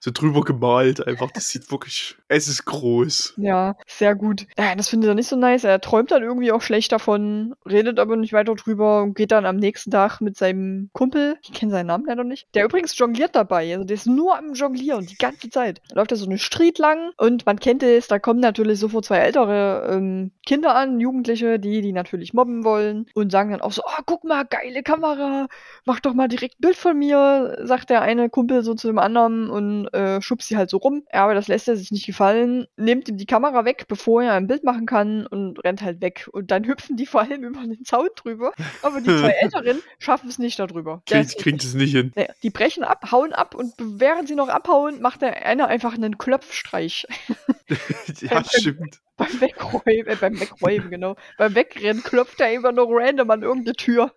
[0.00, 1.30] so drüber gemalt einfach.
[1.32, 2.16] Das sieht wirklich.
[2.28, 3.34] Es ist groß.
[3.36, 4.46] Ja, sehr gut.
[4.58, 5.64] Ja, das findet er nicht so nice.
[5.64, 9.32] Er träumt dann irgendwie auch schlecht davon, redet redet aber nicht weiter drüber und geht
[9.32, 12.96] dann am nächsten Tag mit seinem Kumpel, ich kenne seinen Namen leider nicht, der übrigens
[12.98, 13.72] jongliert dabei.
[13.72, 15.80] Also der ist nur am Jonglieren die ganze Zeit.
[15.88, 19.06] Da läuft er so eine Street lang und man kennt es, da kommen natürlich sofort
[19.06, 23.72] zwei ältere ähm, Kinder an, Jugendliche, die die natürlich mobben wollen und sagen dann auch
[23.72, 25.46] so, oh, guck mal, geile Kamera,
[25.86, 28.98] mach doch mal direkt ein Bild von mir, sagt der eine Kumpel so zu dem
[28.98, 31.04] anderen und äh, schubst sie halt so rum.
[31.12, 34.34] Ja, aber das lässt er sich nicht gefallen, nimmt ihm die Kamera weg, bevor er
[34.34, 36.28] ein Bild machen kann und rennt halt weg.
[36.32, 38.52] Und dann hüpfen die vor allem über den Zaun drüber,
[38.82, 41.02] aber die zwei Älteren schaffen es nicht darüber.
[41.06, 42.12] Kriegt, kriegt es nicht hin.
[42.14, 45.94] Nee, die brechen ab, hauen ab und während sie noch abhauen, macht der eine einfach
[45.94, 47.06] einen Klopfstreich.
[48.20, 49.00] ja, stimmt.
[49.16, 51.16] beim Wegräumen, äh, beim Wegräumen, genau.
[51.38, 54.12] Beim Wegrennen klopft er immer noch random an irgendeine Tür.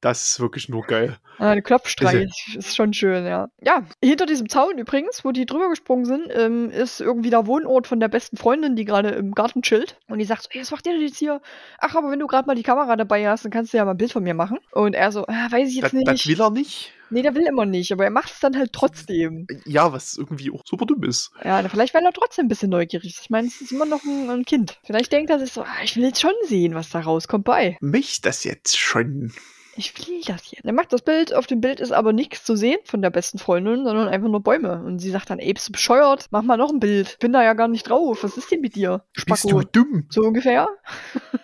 [0.00, 1.18] Das ist wirklich nur geil.
[1.38, 3.48] Ah, ein Klopfstreich ist schon schön, ja.
[3.60, 7.86] Ja, hinter diesem Zaun übrigens, wo die drüber gesprungen sind, ähm, ist irgendwie der Wohnort
[7.86, 9.98] von der besten Freundin, die gerade im Garten chillt.
[10.08, 11.42] Und die sagt so, ey, was macht ihr denn jetzt hier?
[11.78, 13.90] Ach, aber wenn du gerade mal die Kamera dabei hast, dann kannst du ja mal
[13.92, 14.58] ein Bild von mir machen.
[14.72, 16.08] Und er so, ah, weiß ich jetzt Das, nicht.
[16.08, 16.92] das will er nicht.
[17.10, 19.46] Nee, der will immer nicht, aber er macht es dann halt trotzdem.
[19.64, 21.30] Ja, was irgendwie auch super dumm ist.
[21.44, 23.20] Ja, vielleicht weil er trotzdem ein bisschen neugierig ist.
[23.22, 24.78] Ich meine, es ist immer noch ein, ein Kind.
[24.84, 27.76] Vielleicht denkt er sich so, ah, ich will jetzt schon sehen, was da rauskommt bei.
[27.80, 29.32] Mich das jetzt schon.
[29.76, 30.64] Ich will das jetzt.
[30.64, 33.38] Er macht das Bild, auf dem Bild ist aber nichts zu sehen von der besten
[33.38, 34.82] Freundin, sondern einfach nur Bäume.
[34.84, 36.26] Und sie sagt dann, ey, bist du bescheuert?
[36.30, 37.18] Mach mal noch ein Bild.
[37.20, 38.22] Bin da ja gar nicht drauf.
[38.22, 39.04] Was ist denn mit dir?
[39.26, 40.06] Bist du dumm?
[40.10, 40.68] So ungefähr.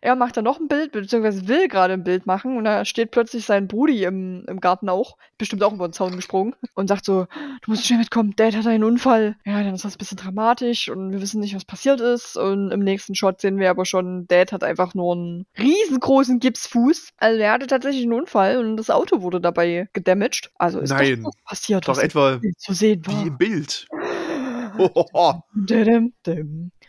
[0.00, 3.10] er macht dann noch ein Bild, beziehungsweise will gerade ein Bild machen und da steht
[3.10, 7.04] plötzlich sein Brudi im, im Garten auch, bestimmt auch über den Zaun gesprungen und sagt
[7.04, 7.26] so,
[7.62, 9.36] du musst schnell mitkommen, Dad hat einen Unfall.
[9.44, 12.70] Ja, dann ist das ein bisschen dramatisch und wir wissen nicht, was passiert ist und
[12.70, 17.10] im nächsten Shot sehen wir aber schon, Dad hat einfach nur einen riesengroßen Gipsfuß.
[17.18, 20.50] Also er hatte tatsächlich einen Unfall und das Auto wurde dabei gedamaged.
[20.58, 21.22] Also ist Nein.
[21.22, 23.24] doch passiert, Doch was etwa zu sehen war.
[23.24, 23.86] wie im Bild.
[24.78, 25.42] Hohoho.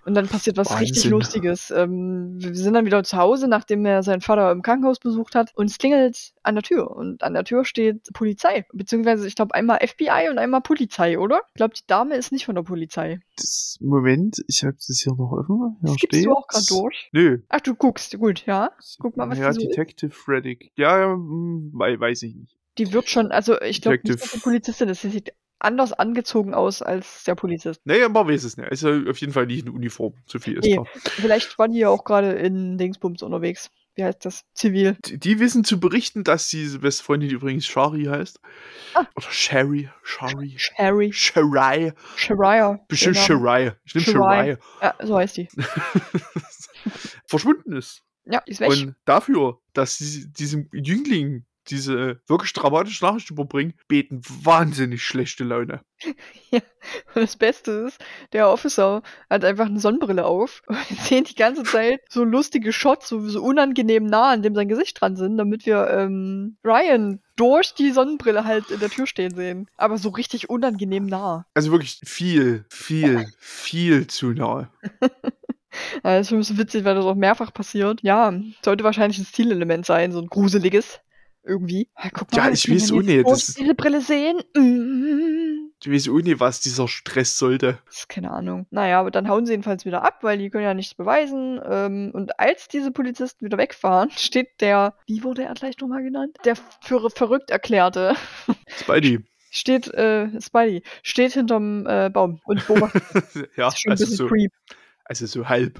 [0.08, 1.12] Und dann passiert was richtig Wahnsinn.
[1.12, 1.70] Lustiges.
[1.70, 5.52] Ähm, wir sind dann wieder zu Hause, nachdem er seinen Vater im Krankenhaus besucht hat.
[5.54, 6.92] Und es klingelt an der Tür.
[6.92, 8.66] Und an der Tür steht Polizei.
[8.72, 11.42] Beziehungsweise, ich glaube, einmal FBI und einmal Polizei, oder?
[11.50, 13.20] Ich glaube, die Dame ist nicht von der Polizei.
[13.36, 15.76] Das, Moment, ich habe das hier noch offen.
[15.82, 17.10] Hier Das gibst du auch gerade durch.
[17.12, 17.40] Nö.
[17.50, 18.18] Ach, du guckst.
[18.18, 18.72] Gut, ja.
[19.00, 19.68] Guck mal, was ja, so ist.
[19.68, 20.72] Detective Reddick.
[20.78, 22.56] Ja, ja, hm, wei- weiß ich nicht.
[22.78, 25.02] Die wird schon, also ich glaube nicht, dass die Polizistin ist.
[25.02, 27.82] Sie sieht anders angezogen aus als der Polizist.
[27.86, 28.70] Naja, man weiß es nicht.
[28.72, 30.14] Ist ja auf jeden Fall nicht in Uniform.
[30.26, 30.74] Zu viel ist Nee.
[30.74, 30.88] klar.
[30.96, 33.72] Vielleicht waren die ja auch gerade in Dingsbums unterwegs.
[33.96, 34.44] Wie heißt das?
[34.54, 34.96] Zivil.
[35.06, 38.40] Die, die wissen zu berichten, dass diese beste Freundin übrigens Shari heißt.
[38.94, 39.08] Ah.
[39.16, 39.90] Oder Sherry.
[40.04, 40.56] Shari.
[40.76, 41.12] Harry.
[41.12, 41.94] Sharai.
[42.16, 42.80] Sharia.
[42.88, 43.26] Bestimmt Genau.
[43.26, 43.74] Sharai.
[43.86, 44.06] Ich nehme.
[44.06, 44.58] Sharai.
[44.84, 45.48] Ja, so heißt die.
[47.26, 48.04] Verschwunden ist.
[48.26, 48.70] Ja, ist weg.
[48.70, 55.82] Und dafür, dass sie diesem Jüngling diese wirklich dramatische Nachricht überbringen, beten wahnsinnig schlechte Laune.
[56.52, 56.64] Und
[57.16, 58.00] das Beste ist,
[58.34, 60.62] der Officer hat einfach eine Sonnenbrille auf.
[60.68, 64.56] Und wir sehen die ganze Zeit so lustige Shots, so, so unangenehm nah an dem
[64.56, 69.08] sein Gesicht dran sind, damit wir ähm, Ryan durch die Sonnenbrille halt in der Tür
[69.08, 69.70] stehen sehen.
[69.76, 71.46] Aber so richtig unangenehm nah.
[71.54, 74.70] Also wirklich viel, viel, viel zu nahe.
[75.02, 75.10] Ja,
[76.04, 78.02] Das ist schon ein bisschen witzig, weil das auch mehrfach passiert.
[78.02, 81.00] Ja, sollte wahrscheinlich ein Stilelement sein, so ein gruseliges.
[81.48, 81.90] Irgendwie.
[82.04, 84.40] Ja, guck Ja, ich weiß auch nicht, Das diese Brille sehen.
[84.56, 85.72] Mm.
[85.84, 87.80] Ich weiß auch nicht, was dieser Stress sollte.
[87.86, 88.66] Das ist keine Ahnung.
[88.72, 91.62] Naja, aber dann hauen sie jedenfalls wieder ab, weil die können ja nichts beweisen.
[91.64, 96.36] Ähm, und als diese Polizisten wieder wegfahren, steht der, wie wurde er gleich nochmal genannt?
[96.46, 98.16] Der für verrückt erklärte,
[98.80, 99.20] Spidey.
[99.52, 103.04] steht, äh, Spidey, steht hinterm äh, Baum und beobachtet.
[103.56, 104.52] ja, Das ist schon ein also bisschen so, creep.
[105.06, 105.80] also so halb.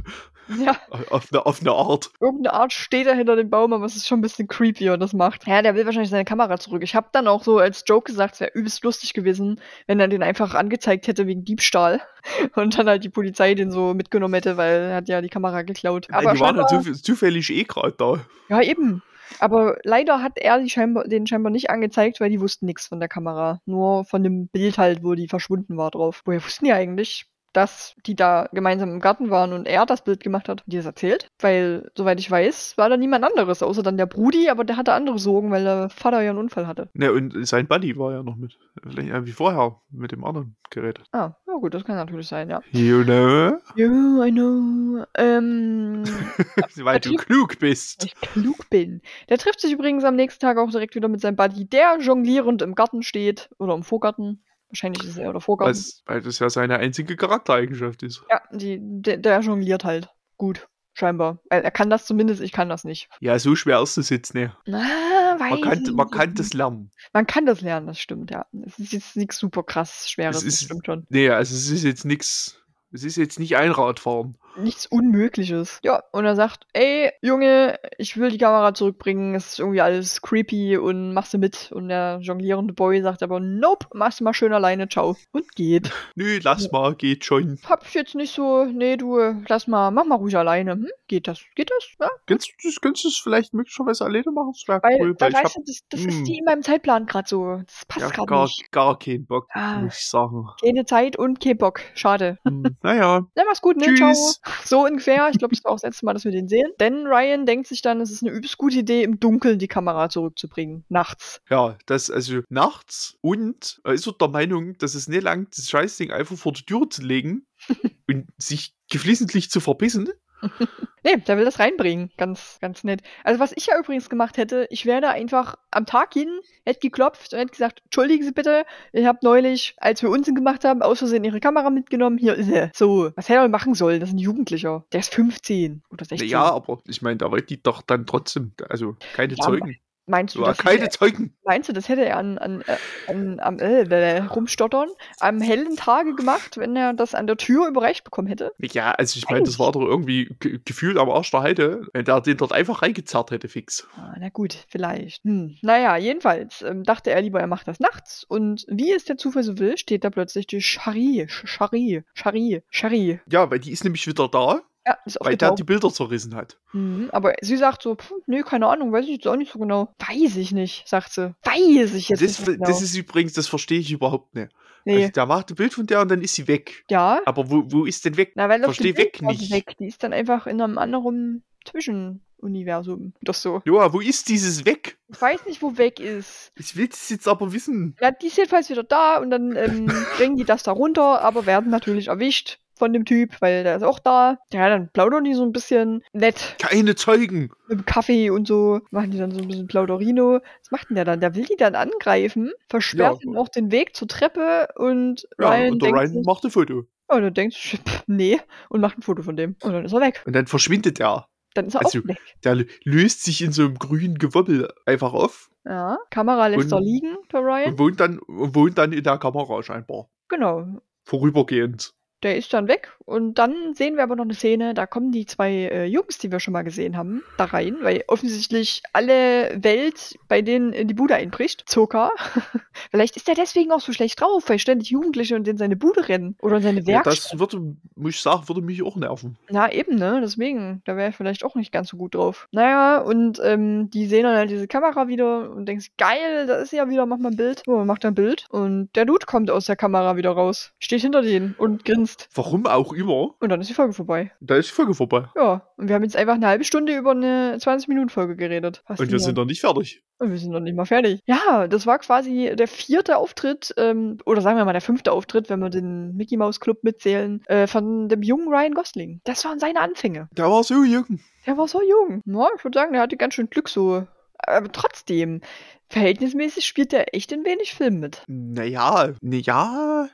[0.58, 0.78] Ja,
[1.10, 2.12] Auf eine, auf eine Art.
[2.20, 4.98] irgendeine Art steht er hinter dem Baum, aber es ist schon ein bisschen creepy, er
[4.98, 5.46] das macht.
[5.48, 6.84] Ja, der will wahrscheinlich seine Kamera zurück.
[6.84, 10.08] Ich habe dann auch so als Joke gesagt, es wäre übelst lustig gewesen, wenn er
[10.08, 12.02] den einfach angezeigt hätte wegen Diebstahl
[12.56, 15.62] und dann halt die Polizei den so mitgenommen hätte, weil er hat ja die Kamera
[15.64, 16.08] geklaut.
[16.10, 18.20] Nein, Aber die waren ja zuf zufällig eh gerade da.
[18.50, 19.04] Ja, eben.
[19.40, 23.00] Aber leider hat er die scheinbar, den scheinbar nicht angezeigt, weil die wussten nichts von
[23.00, 23.62] der Kamera.
[23.66, 26.22] Nur von dem Bild halt, wo die verschwunden war drauf.
[26.26, 27.26] Woher wussten die eigentlich,
[27.58, 30.64] dass die da gemeinsam im Garten waren und er das Bild gemacht hat?
[30.68, 31.32] Die das erzählt?
[31.40, 34.94] Weil, soweit ich weiß, war da niemand anderes, außer dann der Brudi, aber der hatte
[34.94, 36.88] andere Sorgen, weil der Vater ja einen Unfall hatte.
[36.94, 38.60] Ne, und sein Buddy war ja noch mit.
[38.84, 41.00] Vielleicht ja, wie vorher mit dem anderen Gerät.
[41.12, 42.62] Ah, ja gut, das kann natürlich sein, ja.
[42.72, 43.58] You know?
[43.76, 45.06] Ja, I know.
[45.18, 46.04] Ähm,
[46.76, 48.06] Weil du klug bist.
[48.06, 49.02] ich klug bin.
[49.30, 52.62] Der trifft sich übrigens am nächsten Tag auch direkt wieder mit seinem Buddy, der jonglierend
[52.62, 53.50] im Garten steht.
[53.58, 54.44] Oder im Vorgarten.
[54.70, 55.72] Wahrscheinlich ist er der Vorgarten.
[55.76, 58.24] Was, weil das ja seine einzige Charaktereigenschaft ist.
[58.30, 60.10] Ja, die, der, der jongliert halt.
[60.38, 60.68] Gut.
[60.94, 61.40] Scheinbar.
[61.50, 63.08] Er, er kann das zumindest, ich kann das nicht.
[63.20, 64.52] Ja, so schwer ist es jetzt nicht.
[64.66, 66.90] Na, Man kann, man kann das lernen.
[67.14, 68.46] Man kann das lernen, das stimmt, ja.
[68.66, 71.06] Es ist jetzt nichts super krass Schweres, Es das ist- stimmt schon.
[71.10, 72.60] Nee, also es ist jetzt nichts.
[72.92, 74.38] Es ist jetzt nicht Einradfahren.
[74.58, 75.80] Nichts Unmögliches.
[75.84, 80.22] Ja, und er sagt, ey, Junge, ich will die Kamera zurückbringen, es ist irgendwie alles
[80.22, 81.72] creepy und machst du mit.
[81.72, 85.16] Und der jonglierende Boy sagt aber, nope, machst du mal schön alleine, ciao.
[85.32, 85.92] Und geht.
[86.16, 87.60] Nö, lass mal, geht schon.
[87.68, 89.18] Hab ich jetzt nicht so, nee, du,
[89.48, 90.74] lass mal, mach mal ruhig alleine.
[90.74, 90.88] Hm?
[91.08, 91.42] Geht das?
[91.56, 91.88] Geht das?
[92.00, 92.10] Ja?
[92.26, 92.70] Kannst du
[93.10, 94.52] das vielleicht möglicherweise alleine machen?
[94.54, 97.28] Das wäre cool, weil ich hab du, das, das ist die in meinem Zeitplan gerade
[97.28, 97.62] so.
[97.66, 98.72] Das passt ja, gerade nicht.
[98.72, 99.80] gar keinen Bock, Ah.
[99.80, 100.48] muss ich sagen.
[100.62, 101.80] Keine Zeit und kein Bock.
[101.96, 102.38] Schade.
[102.46, 103.86] Hm, naja, Na, mach's gut, ne?
[103.94, 104.40] Tschüss.
[104.44, 104.47] Ciao.
[104.64, 105.30] So ungefähr.
[105.32, 106.72] Ich glaube, das war auch das letzte Mal, dass wir den sehen.
[106.80, 110.10] Denn Ryan denkt sich dann, es ist eine übelst gute Idee, im Dunkeln die Kamera
[110.10, 110.86] zurückzubringen.
[110.90, 111.42] Nachts.
[111.50, 115.70] ja, das, also nachts und er ist so der Meinung, dass es nicht lang das
[115.70, 117.46] Scheißding einfach vor die Tür zu legen
[118.08, 120.10] und sich geflissentlich zu verbissen.
[121.04, 122.12] Nee, der will das reinbringen.
[122.18, 123.02] Ganz, ganz nett.
[123.24, 126.28] Also, was ich ja übrigens gemacht hätte, ich wäre da einfach am Tag hin,
[126.66, 130.66] hätte geklopft und hätte gesagt, entschuldigen Sie bitte, ich habe neulich, als wir Unsinn gemacht
[130.66, 132.70] haben, aus Versehen Ihre Kamera mitgenommen, hier ist sie.
[132.74, 134.02] So, was hätte er machen sollen?
[134.02, 134.86] Das ist ein Jugendlicher.
[134.92, 136.28] Der ist 15 oder 16.
[136.28, 139.78] Ja, aber ich meine, da wird die doch dann trotzdem, also keine Ja, Zeugen.
[140.10, 141.36] Meinst du, Ja, das keine hätte, Zeugen.
[141.44, 144.88] meinst du, das hätte er an, an, äh, an am äh, rumstottern
[145.20, 148.54] am hellen Tage gemacht, wenn er das an der Tür überreicht bekommen hätte?
[148.60, 152.06] Ja, also ich meine, das war doch irgendwie ge- gefühlt am Arsch der Heide, wenn
[152.06, 153.86] der den dort einfach reingezerrt hätte, fix.
[153.98, 155.24] Ah, na gut, vielleicht.
[155.26, 155.58] Hm.
[155.62, 158.24] Naja, jedenfalls ähm, dachte er lieber, er macht das nachts.
[158.24, 163.20] Und wie es der Zufall so will, steht da plötzlich die Shari, Shari, Shari, Shari.
[163.30, 165.60] Ja, weil die ist nämlich wieder da, Ja, ist weil der aufgetaucht.
[165.60, 166.58] die Bilder zerrissen hat.
[166.72, 169.60] Mhm, aber sie sagt so, pf, nee, keine Ahnung, weiß ich jetzt auch nicht so
[169.60, 169.94] genau.
[170.00, 171.36] Weiß ich nicht, sagt sie.
[171.44, 172.66] Weiß ich jetzt Das, nicht so genau.
[172.66, 174.50] das ist übrigens, das verstehe ich überhaupt nicht.
[174.86, 174.96] nee.
[175.04, 176.86] Also der macht ein Bild von der und dann ist sie weg.
[176.90, 178.32] ja, Aber wo, wo ist denn weg?
[178.36, 179.52] na, weil auf versteh dem Bild weg nicht.
[179.52, 179.76] weg.
[179.78, 183.14] Die ist dann einfach in einem anderen Zwischenuniversum.
[183.22, 183.62] Doch so.
[183.66, 184.98] Joa, wo ist dieses weg?
[185.10, 186.52] Ich weiß nicht, wo weg ist.
[186.56, 187.96] Ich will das jetzt aber wissen.
[188.02, 189.86] Ja, die ist jedenfalls wieder da und dann ähm,
[190.18, 193.84] bringen die das da runter, aber werden natürlich erwischt von dem Typ, weil der ist
[193.84, 194.38] auch da.
[194.54, 197.52] Ja, dann plaudern die so ein bisschen nett Keine Zeugen.
[197.68, 198.82] mit dem Kaffee und so.
[198.92, 200.40] Machen die dann so ein bisschen Plauderino.
[200.62, 201.20] Was macht denn der dann?
[201.22, 203.28] Der will die dann angreifen, versperrt Ja.
[203.28, 206.52] ihnen auch den Weg zur Treppe und Ja, Ryan und der Ryan sich, macht ein
[206.52, 206.84] Foto.
[207.10, 209.56] oh, dann denkt sich, nee, und macht ein Foto von dem.
[209.62, 210.22] Und dann ist er weg.
[210.26, 211.28] Und dann verschwindet er.
[211.54, 212.20] Dann ist er Also, auch weg.
[212.44, 216.80] Der lö- löst sich in so einem grünen Gewobbel einfach auf Ja, Kamera lässt und-
[216.80, 217.72] er liegen, der Ryan.
[217.72, 220.08] und wohnt dann, und wohnt dann in der Kamera scheinbar.
[220.30, 220.68] Genau.
[221.06, 221.94] Vorübergehend.
[222.28, 225.26] Der ist dann weg und dann sehen wir aber noch eine Szene, da kommen die
[225.26, 230.20] zwei äh, Jungs, die wir schon mal gesehen haben, da rein, weil offensichtlich alle Welt
[230.28, 231.64] bei denen in die Bude einbricht.
[231.70, 232.12] Zucker.
[232.92, 236.10] Vielleicht ist er deswegen auch so schlecht drauf, weil ständig Jugendliche und in seine Bude
[236.10, 237.32] rennen oder in seine Ja, Werkstatt.
[237.32, 239.38] das würde, muss ich sagen, würde mich auch nerven.
[239.50, 240.20] Na eben, ne?
[240.22, 242.50] Deswegen, da wäre ich vielleicht auch nicht ganz so gut drauf.
[242.52, 246.56] Naja, und ähm, die sehen dann halt diese Kamera wieder und denken sich, geil, da
[246.58, 247.64] ist sie ja wieder, mach mal ein Bild.
[247.66, 251.22] So, macht ein Bild und der Dude kommt aus der Kamera wieder raus, steht hinter
[251.22, 252.17] denen und grinst.
[252.34, 253.36] Warum auch immer.
[253.40, 254.32] Und dann ist die Folge vorbei.
[254.40, 255.26] Da ist die Folge vorbei.
[255.36, 258.84] Ja, und wir haben jetzt einfach eine halbe Stunde über eine 20-Minuten-Folge geredet.
[258.88, 260.04] Und wir sind noch nicht fertig.
[260.20, 261.22] und wir sind noch nicht mal fertig.
[261.26, 265.50] Ja, das war quasi der vierte Auftritt, ähm, oder sagen wir mal der fünfte Auftritt,
[265.50, 269.22] wenn wir den Mickey Mouse Club mitzählen, äh, von dem jungen Ryan Gosling.
[269.24, 270.30] Das waren seine Anfänge.
[270.36, 271.20] Der war so jung.
[271.46, 272.22] Der war so jung.
[272.26, 274.06] Ja, ich würde sagen, der hatte ganz schön Glück so.
[274.48, 275.42] Aber trotzdem,
[275.90, 278.24] verhältnismäßig spielt er echt in wenig Filmen mit.
[278.28, 280.10] Naja, naja.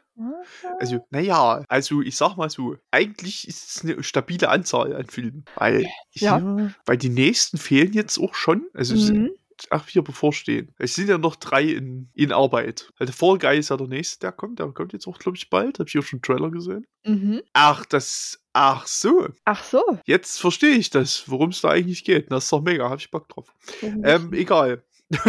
[0.80, 5.46] Also, naja, also ich sag mal so, eigentlich ist es eine stabile Anzahl an Filmen.
[5.56, 6.72] Weil, Ja.
[6.86, 8.68] weil die nächsten fehlen jetzt auch schon.
[8.74, 9.32] Also Mhm.
[9.70, 10.74] Ach, bevorstehen.
[10.78, 12.92] Es sind ja noch drei in, in Arbeit.
[13.00, 14.60] Der Fall Guy ist ja der nächste, der kommt.
[14.60, 15.80] Der kommt jetzt auch, glaube ich, bald.
[15.80, 16.86] Hab ich auch schon einen Trailer gesehen.
[17.06, 17.42] Mhm.
[17.54, 18.40] Ach, das.
[18.54, 19.30] Ach so.
[19.46, 19.82] Ach so.
[20.06, 22.32] Jetzt verstehe ich das, worum es da eigentlich geht.
[22.32, 23.54] Das ist doch mega, hab ich Bock drauf.
[23.82, 24.84] Ähm, egal.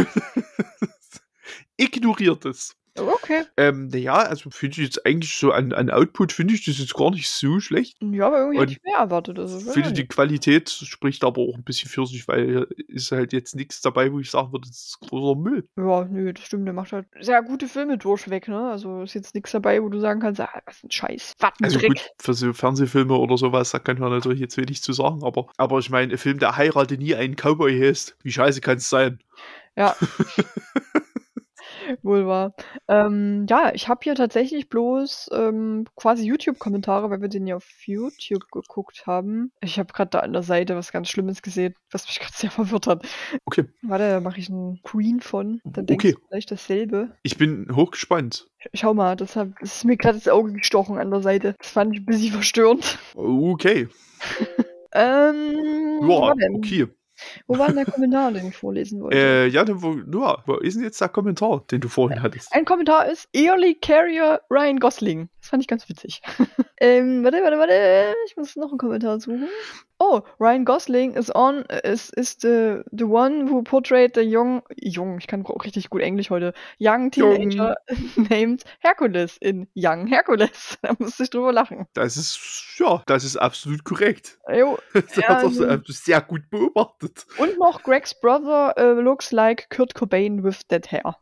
[1.77, 2.77] Ignoriert es.
[2.97, 3.43] Okay.
[3.57, 6.95] Ähm, naja, also finde ich jetzt eigentlich so an, an Output finde ich das jetzt
[6.95, 7.97] gar nicht so schlecht.
[8.01, 9.39] Ja, aber irgendwie hätte ich mehr erwartet.
[9.39, 13.13] Also, Ich finde, die Qualität spricht aber auch ein bisschen für sich, weil hier ist
[13.13, 15.69] halt jetzt nichts dabei, wo ich sagen würde, das ist großer Müll.
[15.77, 16.67] Ja, nö, das stimmt.
[16.67, 18.71] Der macht halt sehr gute Filme durchweg, ne?
[18.71, 21.33] Also ist jetzt nichts dabei, wo du sagen kannst, ah, was ein Scheiß.
[21.41, 21.89] Was ein Also Dreck.
[21.89, 25.47] gut, für so Fernsehfilme oder sowas, da kann man natürlich jetzt wenig zu sagen, aber,
[25.57, 28.89] aber ich meine, ein Film, der heirate nie einen Cowboy heißt, wie scheiße kann es
[28.89, 29.19] sein?
[29.77, 29.97] Ja.
[32.03, 32.55] Wohl wahr.
[32.89, 37.69] Ähm, ja, ich habe hier tatsächlich bloß ähm, quasi YouTube-Kommentare, weil wir den ja auf
[37.87, 39.53] YouTube geguckt haben.
[39.61, 42.51] Ich habe gerade da an der Seite was ganz Schlimmes gesehen, was mich gerade sehr
[42.51, 43.07] verwirrt hat.
[43.47, 45.61] Okay, Warte, da mache ich einen Screen von.
[45.65, 46.15] Dann denkst Okay.
[46.15, 47.17] du vielleicht dasselbe.
[47.23, 48.49] ich bin hochgespannt.
[48.73, 51.55] Schau mal, das, hab, das ist mir gerade ins Auge gestochen an der Seite.
[51.59, 52.99] Das fand ich ein bisschen verstörend.
[53.15, 53.89] Okay,
[54.97, 56.87] Ähm, ja, okay.
[57.47, 59.17] Wo war denn der Kommentar, den ich vorlesen wollte?
[59.17, 62.53] Äh, ja, dann, wo, ja, wo ist denn jetzt der Kommentar, den du vorhin hattest?
[62.53, 65.29] Ein Kommentar ist Early Carrier Ryan Gosling.
[65.45, 66.23] Das fand ich ganz witzig.
[66.81, 68.15] ähm, warte, warte, warte.
[68.27, 69.47] Ich muss noch einen Kommentar suchen.
[69.99, 75.19] Oh, Ryan Gosling is on, is, is the, the one who portrayed the young, young,
[75.19, 77.77] ich kann auch richtig gut Englisch heute, young teenager
[78.17, 80.79] named Hercules in Young Hercules.
[80.83, 81.87] Da musste ich drüber lachen.
[81.93, 84.39] Das ist, ja, das ist absolut korrekt.
[84.53, 87.27] Jo, Das Ja, hast du also- sehr gut beobachtet.
[87.39, 91.17] Und noch Greg's brother äh, looks like Kurt Cobain with that hair.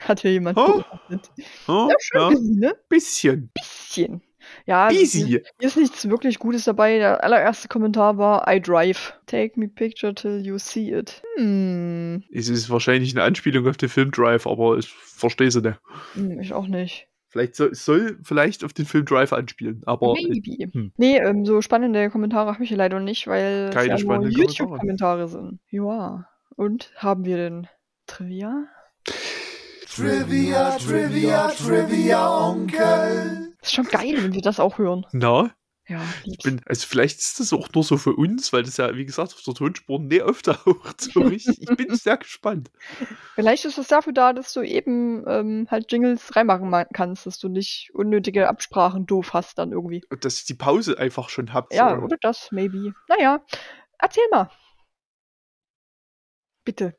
[0.00, 1.30] Hat hier jemand Oh, beobachtet.
[1.66, 2.74] Ja, Ja, schön ja, busy, ne?
[2.88, 3.50] bisschen.
[3.60, 4.22] Bisschen.
[4.64, 5.24] Ja, hier, Easy.
[5.26, 6.98] hier ist nichts wirklich Gutes dabei.
[6.98, 9.12] Der allererste Kommentar war I drive.
[9.26, 11.22] Take me picture till you see it.
[11.36, 15.78] Hm, Es ist wahrscheinlich eine Anspielung auf den Film Drive, aber ich verstehe sie nicht.
[16.14, 17.08] hm, ich auch nicht.
[17.30, 20.72] Vielleicht soll, soll vielleicht auf den Film Drive anspielen, aber äh, Maybe.
[20.72, 20.92] hm.
[20.96, 24.28] Nee, ähm, so spannende Kommentare habe ich hier leider nicht, weil Keine es ja nur.
[24.28, 25.60] YouTube-Kommentare sind.
[25.70, 26.26] Ja.
[26.56, 27.66] Und haben wir denn
[28.06, 28.64] Trivia?
[29.94, 33.47] Trivia, Trivia, Trivia, Onkel.
[33.68, 35.06] Ist schon geil, wenn wir das auch hören.
[35.12, 35.54] na,
[35.88, 38.94] Ja, ich bin, also vielleicht ist das auch nur so für uns, weil das ja,
[38.96, 41.00] wie gesagt, auf der Tonspur nie auftaucht.
[41.12, 41.62] So richtig.
[41.62, 42.70] Ich bin sehr gespannt.
[43.34, 47.38] Vielleicht ist es dafür da, dass du eben ähm, halt Jingles reinmachen ma- kannst, dass
[47.38, 50.02] du nicht unnötige Absprachen doof hast dann irgendwie.
[50.10, 51.72] Und dass ich die Pause einfach schon hab.
[51.72, 52.02] Ja, so.
[52.04, 52.94] oder das, maybe.
[53.08, 53.40] Naja,
[53.98, 54.50] erzähl mal.
[56.64, 56.96] Bitte.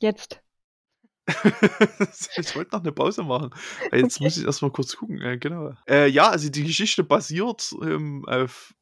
[0.00, 0.43] Jetzt.
[2.36, 3.50] ich wollte noch eine Pause machen.
[3.92, 4.24] Jetzt Okay.
[4.24, 5.20] muss ich erstmal kurz gucken.
[5.22, 5.74] Äh, genau.
[5.88, 8.74] Äh, ja, also die Geschichte basiert ähm, auf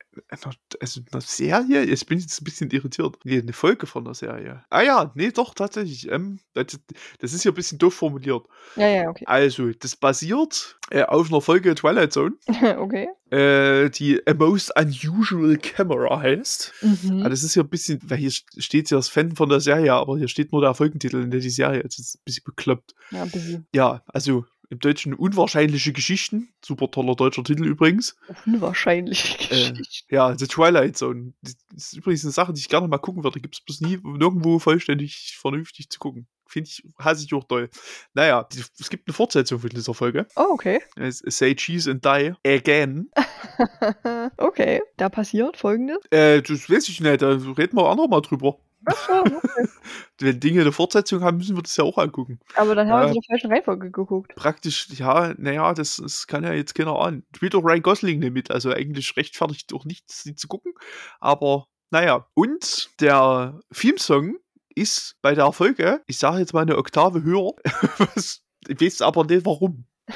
[0.80, 1.84] also einer Serie.
[1.84, 3.16] Ich bin jetzt ein bisschen irritiert.
[3.24, 4.64] Nee, eine Folge von der Serie.
[4.70, 6.10] Ah ja, nee, doch, tatsächlich.
[6.10, 6.78] Ähm, das,
[7.18, 8.46] das ist hier ein bisschen doof formuliert.
[8.76, 9.24] Ja, ja, okay.
[9.26, 12.34] Also, das basiert äh, auf einer Folge Twilight Zone,
[12.78, 13.08] okay.
[13.30, 16.72] äh, die A Most Unusual Camera heißt.
[16.82, 17.22] Mhm.
[17.24, 19.94] Ah, das ist ja ein bisschen, weil hier steht ja das Fan von der Serie,
[19.94, 21.80] aber hier steht nur der Folgentitel in der die Serie.
[21.80, 21.98] ist.
[21.98, 22.94] Das ist ein bisschen bekloppt.
[23.10, 23.62] Ja, busy.
[23.74, 26.48] Ja, also im Deutschen unwahrscheinliche Geschichten.
[26.64, 28.16] Super toller deutscher Titel übrigens.
[28.46, 30.06] Unwahrscheinlich Äh, Geschichte.
[30.14, 31.34] ja, The Twilight Zone.
[31.42, 33.38] Das ist übrigens eine Sache, die ich gerne mal gucken würde.
[33.40, 36.26] Gibt es bloß nie nirgendwo vollständig vernünftig zu gucken.
[36.46, 37.68] Finde ich, hasse ich auch toll.
[38.14, 40.26] Naja, die, es gibt eine Fortsetzung von dieser Folge.
[40.36, 40.80] Oh, okay.
[41.10, 43.10] Say Cheese and Die Again.
[44.38, 45.98] okay, da passiert folgendes.
[46.10, 48.58] Äh, das weiß ich nicht, da reden wir auch noch mal drüber.
[49.06, 49.40] So.
[50.20, 52.38] Wenn Dinge eine Fortsetzung haben, müssen wir das ja auch angucken.
[52.54, 53.06] Aber dann haben wir Ja.
[53.08, 54.34] uns in der falschen Reihenfolge geguckt.
[54.36, 57.24] Praktisch, ja, naja, das, das kann ja jetzt keiner ahnen.
[57.34, 60.72] Spielt auch Ryan Gosling nicht mit, also eigentlich rechtfertigt auch nichts, sie zu gucken.
[61.20, 64.36] Aber naja, und der Filmsong
[64.74, 67.52] ist bei der Folge, ich sage jetzt mal eine Oktave höher,
[68.14, 69.84] was, ich weiß aber nicht warum.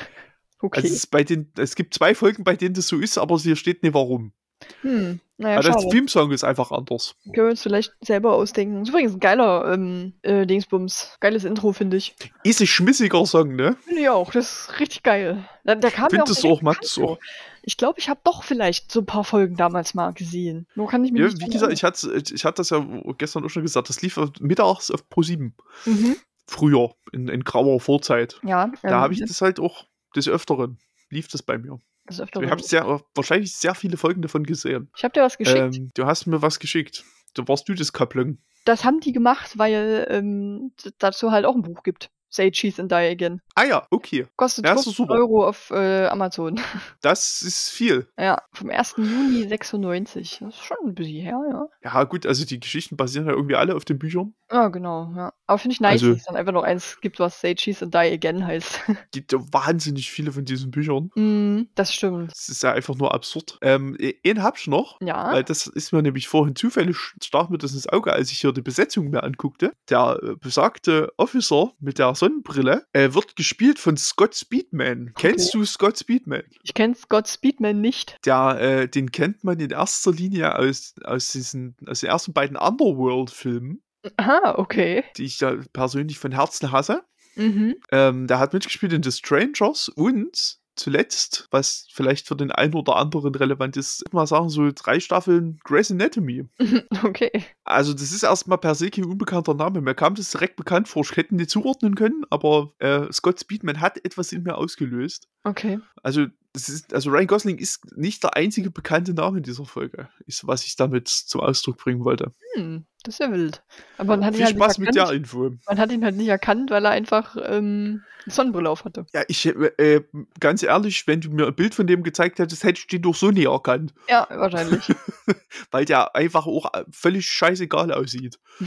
[0.58, 0.80] Okay.
[0.80, 3.82] Also es, den, es gibt zwei Folgen, bei denen das so ist, aber hier steht
[3.82, 4.32] nicht warum.
[4.80, 5.82] hm, naja, schade.
[5.82, 7.14] der Filmsong ist einfach anders.
[7.24, 8.82] Können wir uns vielleicht selber ausdenken.
[8.82, 11.16] Ist übrigens ein geiler ähm, äh, Dingsbums.
[11.20, 12.16] Geiles Intro, finde ich.
[12.42, 13.76] Ist ein schmissiger Song, ne?
[13.84, 14.32] Finde ich auch.
[14.32, 15.46] Das ist richtig geil.
[15.64, 17.18] Da, da kam mir Find auch direkt auch, mag bekannt es auch.
[17.62, 20.66] Ich glaube, ich habe doch vielleicht so ein paar Folgen damals mal gesehen.
[20.74, 22.86] Nur kann ich mich Ja, nicht wie gesagt, ich hatte, ich hatte das ja
[23.18, 25.32] gestern auch schon gesagt, das lief mittags auf Pro7.
[25.32, 25.52] erinnern.
[25.84, 26.16] Mhm.
[26.46, 28.40] Früher, in, in grauer Vorzeit.
[28.42, 28.70] Ja.
[28.82, 30.78] Da ähm, habe ich das halt auch des Öfteren.
[31.10, 31.80] Lief das bei mir.
[32.06, 34.90] Das öfter Ich habe sehr, wahrscheinlich sehr viele Folgen davon gesehen.
[34.96, 35.76] Ich habe dir was geschickt.
[35.76, 37.04] Ähm, du hast mir was geschickt.
[37.34, 38.38] Da warst du das Couplung.
[38.64, 42.10] Das haben die gemacht, weil ähm, dazu halt auch ein Buch gibt.
[42.36, 43.40] Say Cheese and Die Again.
[43.54, 44.26] Ah ja, okay.
[44.36, 45.14] Kostet Ja, ist doch 15 super.
[45.14, 46.60] Euro auf äh, Amazon.
[47.00, 48.06] Das ist viel.
[48.18, 48.94] ja, vom 1.
[48.98, 50.38] Juni 96.
[50.40, 51.66] Das ist schon ein bisschen her, ja.
[51.82, 54.34] Ja, gut, also die Geschichten basieren ja irgendwie alle auf den Büchern.
[54.50, 55.32] Ja, genau, ja.
[55.46, 57.84] Aber finde ich nice, Also- dass es dann einfach noch eins gibt, was Say Cheese
[57.84, 58.80] and Die Again heißt.
[59.12, 61.10] Gibt ja wahnsinnig viele von diesen Büchern.
[61.14, 62.30] mm, das stimmt.
[62.32, 63.58] Das ist ja einfach nur absurd.
[63.62, 64.98] Ähm, einen hab ich noch.
[65.00, 65.32] Ja.
[65.32, 68.52] Weil das ist mir nämlich vorhin zufällig, stach mir das ins Auge, als ich hier
[68.52, 69.72] die Besetzung mir anguckte.
[69.88, 75.12] Der äh, besagte Officer mit der Sonnenbrille äh, wird gespielt von Scott Speedman.
[75.16, 76.42] Kennst du Scott Speedman?
[76.64, 78.16] Ich kenne Scott Speedman nicht.
[78.24, 82.56] Der, äh, den kennt man in erster Linie aus, aus, diesen, aus den ersten beiden
[82.56, 83.80] Underworld-Filmen,
[84.16, 85.04] Aha, okay.
[85.16, 87.04] die ich ja persönlich von Herzen hasse.
[87.36, 87.76] Mhm.
[87.92, 92.96] Ähm, der hat mitgespielt in The Strangers und zuletzt, was vielleicht für den einen oder
[92.96, 96.44] anderen relevant ist, mal sagen, so drei Staffeln Grey's Anatomy.
[97.02, 97.30] Okay.
[97.64, 99.80] Also, das ist erstmal per se kein unbekannter Name.
[99.80, 101.02] Mir kam das direkt bekannt vor.
[101.04, 105.28] Ich hätte ihn nicht zuordnen können, aber äh, Scott Speedman hat etwas in mir ausgelöst.
[105.44, 105.78] Okay.
[106.02, 110.08] Also, das ist, also Ryan Gosling ist nicht der einzige bekannte Name in dieser Folge,
[110.26, 112.32] ist, was ich damit zum Ausdruck bringen wollte.
[112.54, 113.62] Hm, das ist ja wild.
[113.98, 115.18] Aber man hat, ihn Viel halt Spaß nicht mit der erkannt.
[115.18, 115.50] Info.
[115.66, 119.06] man hat ihn halt nicht erkannt, weil er einfach ähm, eine Sonnenbrille auf hatte.
[119.14, 120.02] Ja, ich, äh,
[120.40, 123.14] ganz ehrlich, wenn du mir ein Bild von dem gezeigt hättest, hätte ich den doch
[123.14, 123.94] so nie erkannt.
[124.08, 124.84] Ja, wahrscheinlich.
[125.70, 128.38] Weil der einfach auch völlig scheißegal aussieht.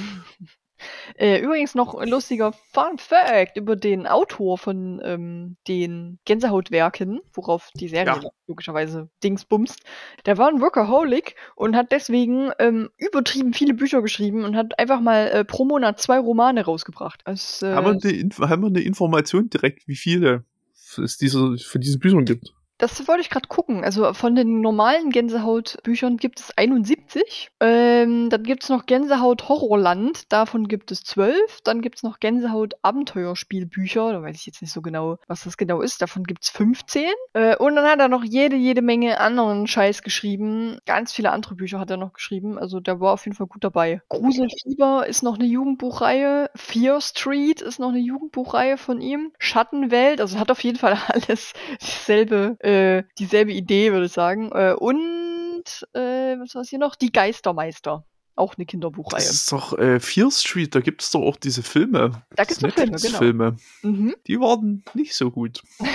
[1.15, 7.69] Äh, übrigens noch ein lustiger Fun Fact über den Autor von ähm, den Gänsehautwerken, worauf
[7.75, 8.29] die Serie Ja.
[8.47, 9.79] logischerweise Dingsbumst.
[10.25, 15.01] Der war ein Workaholic und hat deswegen ähm, übertrieben viele Bücher geschrieben und hat einfach
[15.01, 17.21] mal äh, pro Monat zwei Romane rausgebracht.
[17.25, 20.43] Das, äh, haben, wir eine, Information direkt, wie viele
[20.97, 22.53] es diese, von diesen Büchern gibt?
[22.79, 23.83] Das wollte ich gerade gucken.
[23.83, 27.49] Also von den normalen Gänsehaut-Büchern gibt es 71.
[27.59, 30.31] Ähm, dann gibt es noch Gänsehaut Horrorland.
[30.31, 31.59] Davon gibt es 12.
[31.65, 34.13] Dann gibt es noch Gänsehaut Abenteuerspielbücher.
[34.13, 36.01] Da weiß ich jetzt nicht so genau, was das genau ist.
[36.01, 37.03] Davon gibt es 15.
[37.33, 40.77] Äh, und dann hat er noch jede, jede Menge anderen Scheiß geschrieben.
[40.85, 42.57] Ganz viele andere Bücher hat er noch geschrieben.
[42.57, 44.01] Also der war auf jeden Fall gut dabei.
[44.07, 46.49] Gruselfieber ist noch eine Jugendbuchreihe.
[46.55, 49.33] Fear Street ist noch eine Jugendbuchreihe von ihm.
[49.37, 51.51] Schattenwelt, also hat auf jeden Fall alles
[51.81, 52.68] dieselbe, äh,
[53.17, 54.51] dieselbe Idee, würde ich sagen.
[54.51, 56.95] Äh, und äh, was war hier noch?
[56.95, 58.05] Die Geistermeister.
[58.39, 59.19] Auch eine Kinderbuchreihe.
[59.19, 62.23] Das ist doch äh, Fear Street, da gibt es doch auch diese Filme.
[62.35, 63.17] Da gibt's doch Filme, genau.
[63.17, 63.57] Filme.
[63.81, 64.15] Mhm.
[64.27, 65.61] Die waren nicht so gut.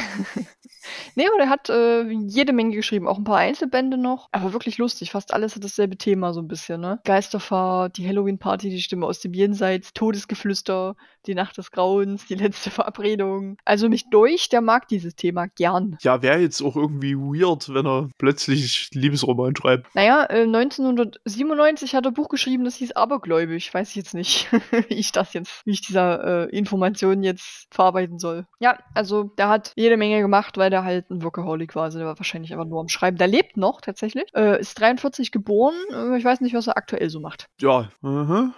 [1.14, 4.28] Nee, aber der hat äh, jede Menge geschrieben, auch ein paar Einzelbände noch.
[4.32, 7.00] Aber wirklich lustig, fast alles hat dasselbe Thema so ein bisschen, ne?
[7.04, 12.70] Geisterfahrt, die Halloween-Party, die Stimme aus dem Jenseits, Todesgeflüster, die Nacht des Grauens, die letzte
[12.70, 13.56] Verabredung.
[13.64, 15.96] Also mich durch, der mag dieses Thema gern.
[16.02, 19.94] Ja, wäre jetzt auch irgendwie weird, wenn er plötzlich Liebesroman schreibt.
[19.94, 23.72] Naja, äh, 1997 hat er Buch geschrieben, das hieß Abergläubig.
[23.72, 24.48] Weiß ich jetzt nicht,
[24.88, 28.46] wie ich das jetzt, wie ich dieser äh, Information jetzt verarbeiten soll.
[28.60, 31.84] Ja, also der hat jede Menge gemacht, weil der halt ein Workaholic war.
[31.84, 33.16] Also der war wahrscheinlich einfach nur am Schreiben.
[33.16, 34.24] Der lebt noch tatsächlich.
[34.34, 35.74] Äh, ist 43 geboren.
[35.92, 37.46] Äh, ich weiß nicht, was er aktuell so macht.
[37.60, 38.52] Ja, schon.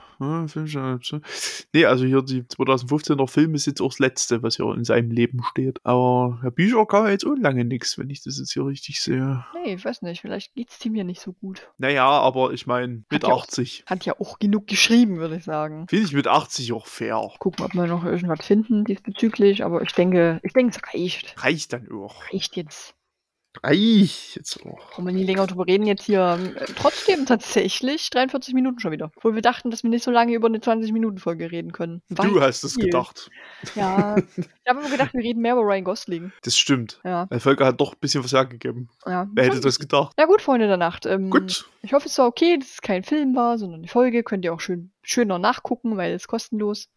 [1.72, 5.10] Nee, also hier die 2015er Film ist jetzt auch das letzte, was hier in seinem
[5.10, 5.78] Leben steht.
[5.84, 9.44] Aber ja, Bücher kann jetzt auch lange nichts, wenn ich das jetzt hier richtig sehe.
[9.54, 10.22] Nee, ich weiß nicht.
[10.22, 11.68] Vielleicht geht's Tim hier nicht so gut.
[11.78, 13.84] Naja, aber ich meine, mit ja auch- 80.
[13.86, 15.86] Hat ja auch genug geschrieben, würde ich sagen.
[15.88, 17.22] Finde ich mit 80 auch fair.
[17.38, 19.64] Gucken, ob wir noch irgendwas finden diesbezüglich.
[19.64, 21.34] Aber ich denke, ich denke, es reicht.
[21.44, 22.24] Reicht dann auch.
[22.32, 22.95] Reicht jetzt.
[23.62, 24.90] Reicht jetzt auch.
[24.90, 26.38] Brauchen wir nie länger drüber reden jetzt hier.
[26.56, 29.10] Äh, Trotzdem tatsächlich 43 Minuten schon wieder.
[29.16, 32.02] Obwohl wir dachten, dass wir nicht so lange über eine 20-Minuten-Folge reden können.
[32.08, 33.30] War Du hast es gedacht.
[33.74, 34.16] Ja.
[34.36, 36.32] Ich habe immer gedacht, wir reden mehr über Ryan Gosling.
[36.42, 37.00] Das stimmt.
[37.04, 37.26] Ja.
[37.30, 38.88] Weil Volker hat doch ein bisschen was hergegeben.
[39.06, 39.28] ja.
[39.32, 40.12] Wer hätte das gedacht?
[40.16, 41.06] Na gut, Freunde der Nacht.
[41.06, 41.68] Ähm, Gut.
[41.82, 44.22] Ich hoffe, es war okay, dass es kein Film war, sondern eine Folge.
[44.24, 46.88] Könnt ihr auch schön schöner nachgucken, weil es kostenlos.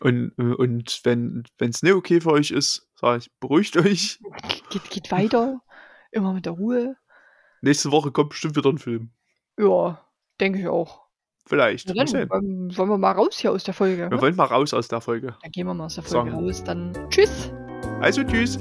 [0.00, 4.20] Und, und wenn es nicht okay für euch ist, sage ich, beruhigt euch.
[4.70, 5.60] Geht, geht weiter.
[6.10, 6.96] Immer mit der Ruhe.
[7.60, 9.10] Nächste Woche kommt bestimmt wieder ein Film.
[9.58, 10.04] Ja,
[10.40, 11.08] denke ich auch.
[11.46, 11.88] Vielleicht.
[11.88, 14.02] Dann ähm, wollen wir mal raus hier aus der Folge.
[14.02, 14.20] Wir ne?
[14.20, 15.36] wollen mal raus aus der Folge.
[15.42, 16.44] Dann gehen wir mal aus der Folge Sagen.
[16.44, 16.62] raus.
[16.62, 17.50] Dann tschüss.
[18.00, 18.58] Also tschüss.